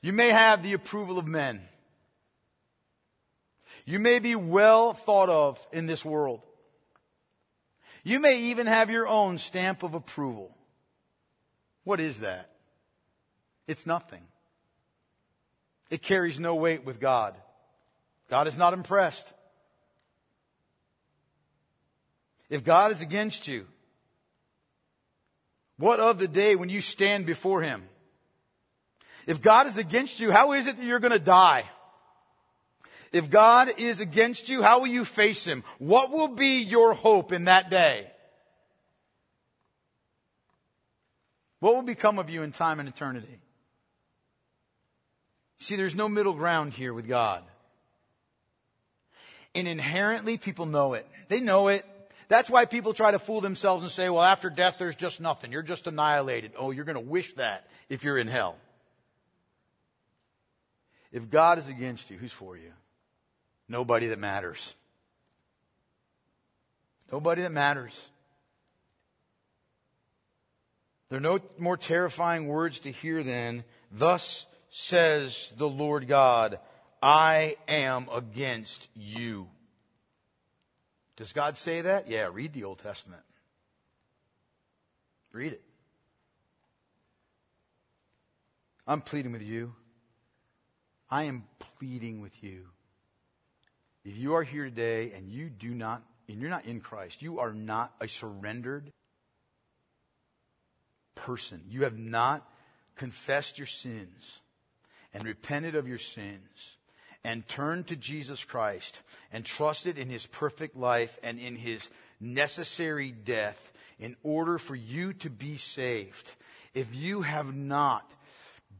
[0.00, 1.60] You may have the approval of men.
[3.84, 6.42] You may be well thought of in this world.
[8.02, 10.56] You may even have your own stamp of approval.
[11.84, 12.50] What is that?
[13.66, 14.22] It's nothing.
[15.90, 17.34] It carries no weight with God.
[18.28, 19.32] God is not impressed.
[22.48, 23.66] If God is against you,
[25.78, 27.88] what of the day when you stand before Him?
[29.26, 31.64] If God is against you, how is it that you're going to die?
[33.12, 35.64] If God is against you, how will you face Him?
[35.78, 38.10] What will be your hope in that day?
[41.60, 43.40] What will become of you in time and eternity?
[45.58, 47.42] See, there's no middle ground here with God.
[49.54, 51.08] And inherently, people know it.
[51.28, 51.84] They know it.
[52.28, 55.52] That's why people try to fool themselves and say, well, after death, there's just nothing.
[55.52, 56.52] You're just annihilated.
[56.58, 58.56] Oh, you're going to wish that if you're in hell.
[61.12, 62.72] If God is against you, who's for you?
[63.68, 64.74] Nobody that matters.
[67.12, 67.96] Nobody that matters.
[71.08, 73.62] There are no more terrifying words to hear than,
[73.92, 76.58] Thus says the Lord God,
[77.00, 79.46] I am against you.
[81.16, 82.08] Does God say that?
[82.08, 83.22] Yeah, read the Old Testament.
[85.32, 85.62] Read it.
[88.86, 89.74] I'm pleading with you.
[91.10, 91.44] I am
[91.78, 92.66] pleading with you.
[94.04, 97.40] If you are here today and you do not, and you're not in Christ, you
[97.40, 98.90] are not a surrendered
[101.14, 101.62] person.
[101.68, 102.48] You have not
[102.94, 104.40] confessed your sins
[105.12, 106.75] and repented of your sins
[107.26, 111.90] and turned to Jesus Christ and trusted in his perfect life and in his
[112.20, 116.36] necessary death in order for you to be saved.
[116.72, 118.08] If you have not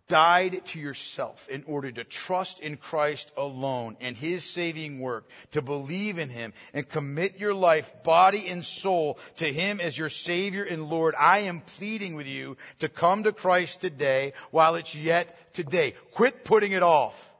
[0.06, 5.60] died to yourself in order to trust in Christ alone and His saving work, to
[5.60, 10.62] believe in Him and commit your life, body and soul to Him as your Savior
[10.62, 15.52] and Lord, I am pleading with you to come to Christ today while it's yet
[15.52, 15.94] today.
[16.12, 17.32] Quit putting it off.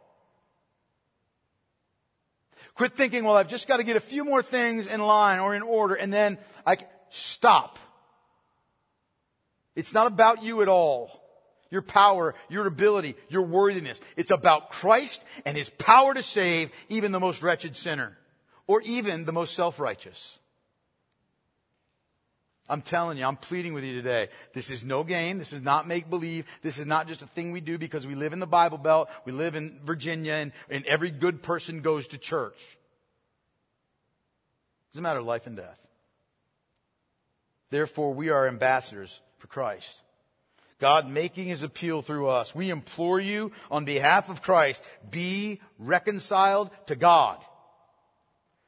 [2.76, 5.54] Quit thinking, well, I've just got to get a few more things in line or
[5.54, 6.76] in order and then I
[7.10, 7.78] stop.
[9.74, 11.22] It's not about you at all
[11.70, 14.00] your power, your ability, your worthiness.
[14.16, 18.16] It's about Christ and His power to save even the most wretched sinner
[18.66, 20.38] or even the most self-righteous.
[22.68, 24.28] I'm telling you, I'm pleading with you today.
[24.52, 25.38] This is no game.
[25.38, 26.46] This is not make believe.
[26.62, 29.08] This is not just a thing we do because we live in the Bible Belt.
[29.24, 32.58] We live in Virginia and, and every good person goes to church.
[34.90, 35.78] It's a matter of life and death.
[37.70, 39.90] Therefore, we are ambassadors for Christ.
[40.78, 42.54] God making his appeal through us.
[42.54, 47.38] We implore you on behalf of Christ, be reconciled to God.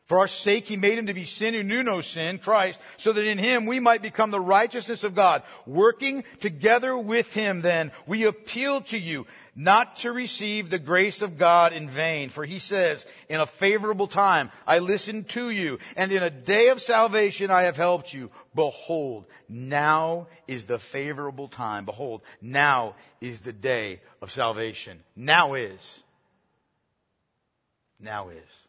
[0.08, 3.12] For our sake, he made him to be sin who knew no sin, Christ, so
[3.12, 5.42] that in him we might become the righteousness of God.
[5.66, 11.36] Working together with him, then, we appeal to you not to receive the grace of
[11.36, 12.30] God in vain.
[12.30, 16.68] For he says, in a favorable time, I listened to you, and in a day
[16.68, 18.30] of salvation I have helped you.
[18.54, 21.84] Behold, now is the favorable time.
[21.84, 25.00] Behold, now is the day of salvation.
[25.14, 26.02] Now is.
[28.00, 28.67] Now is.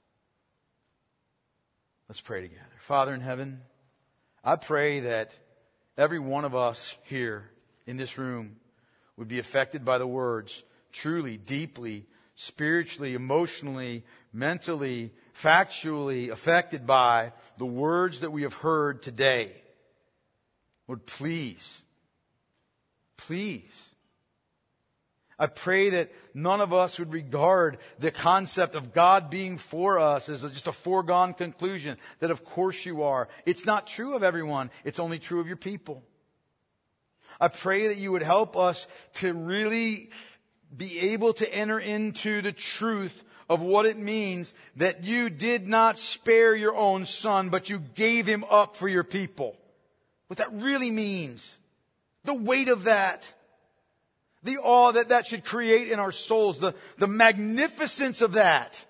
[2.10, 2.66] Let's pray together.
[2.80, 3.62] Father in heaven,
[4.44, 5.32] I pray that
[5.98, 7.50] every one of us here
[7.86, 8.58] in this room
[9.16, 12.08] would be affected by the words, truly, deeply
[12.40, 19.52] spiritually, emotionally, mentally, factually affected by the words that we have heard today.
[20.88, 21.82] Lord, please,
[23.18, 23.89] please.
[25.40, 30.28] I pray that none of us would regard the concept of God being for us
[30.28, 33.30] as just a foregone conclusion, that of course you are.
[33.46, 34.70] It's not true of everyone.
[34.84, 36.04] It's only true of your people.
[37.40, 38.86] I pray that you would help us
[39.16, 40.10] to really
[40.76, 45.98] be able to enter into the truth of what it means that you did not
[45.98, 49.58] spare your own son, but you gave him up for your people.
[50.28, 51.58] What that really means.
[52.26, 53.34] The weight of that.
[54.44, 56.60] The awe that that should create in our souls.
[56.60, 58.86] The, the magnificence of that.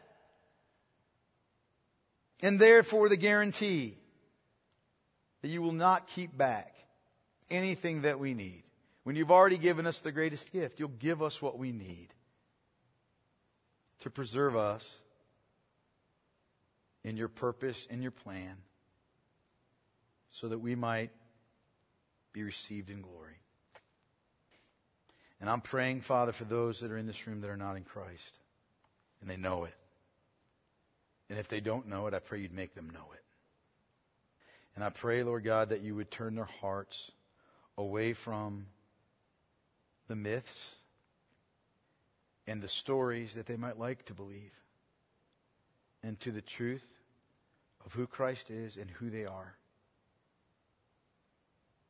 [2.41, 3.97] And therefore the guarantee
[5.41, 6.75] that you will not keep back
[7.49, 8.63] anything that we need.
[9.03, 12.09] When you've already given us the greatest gift, you'll give us what we need
[14.01, 14.85] to preserve us
[17.03, 18.57] in your purpose and your plan
[20.31, 21.11] so that we might
[22.33, 23.38] be received in glory.
[25.39, 27.83] And I'm praying, Father, for those that are in this room that are not in
[27.83, 28.37] Christ
[29.21, 29.75] and they know it.
[31.29, 33.23] And if they don't know it, I pray you'd make them know it.
[34.75, 37.11] And I pray, Lord God, that you would turn their hearts
[37.77, 38.65] away from
[40.07, 40.75] the myths
[42.47, 44.53] and the stories that they might like to believe
[46.01, 46.85] and to the truth
[47.85, 49.55] of who Christ is and who they are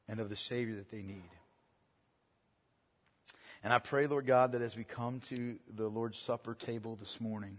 [0.08, 1.30] and of the Savior that they need.
[3.64, 7.20] And I pray, Lord God, that as we come to the Lord's Supper table this
[7.20, 7.58] morning,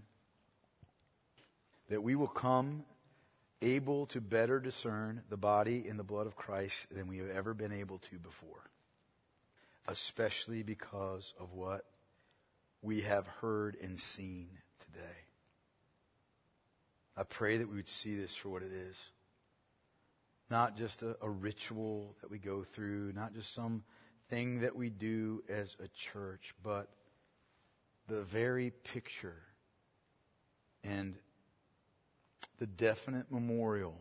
[1.88, 2.84] that we will come
[3.60, 7.52] able to better discern the body and the blood of Christ than we have ever
[7.52, 8.70] been able to before,
[9.88, 11.84] especially because of what
[12.80, 14.48] we have heard and seen
[14.78, 15.16] today.
[17.16, 18.96] I pray that we would see this for what it is.
[20.50, 23.84] Not just a, a ritual that we go through, not just some
[24.30, 26.88] thing that we do as a church, but
[28.08, 29.42] the very picture
[30.82, 31.16] and
[32.58, 33.98] the definite memorial.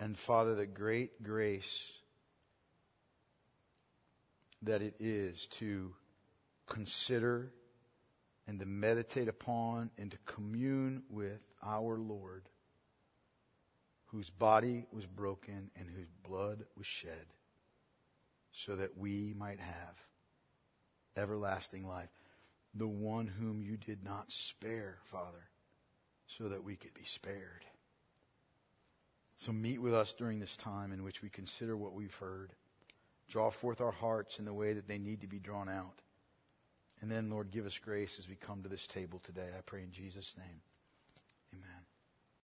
[0.00, 1.92] And Father, the great grace
[4.62, 5.92] that it is to
[6.66, 7.52] consider
[8.46, 12.48] and to meditate upon and to commune with our Lord,
[14.06, 17.26] whose body was broken and whose blood was shed,
[18.56, 19.96] so that we might have
[21.16, 22.10] everlasting life.
[22.74, 25.48] The one whom you did not spare, Father
[26.26, 27.64] so that we could be spared.
[29.36, 32.52] So meet with us during this time in which we consider what we've heard.
[33.28, 36.00] Draw forth our hearts in the way that they need to be drawn out.
[37.00, 39.48] And then, Lord, give us grace as we come to this table today.
[39.56, 40.60] I pray in Jesus' name.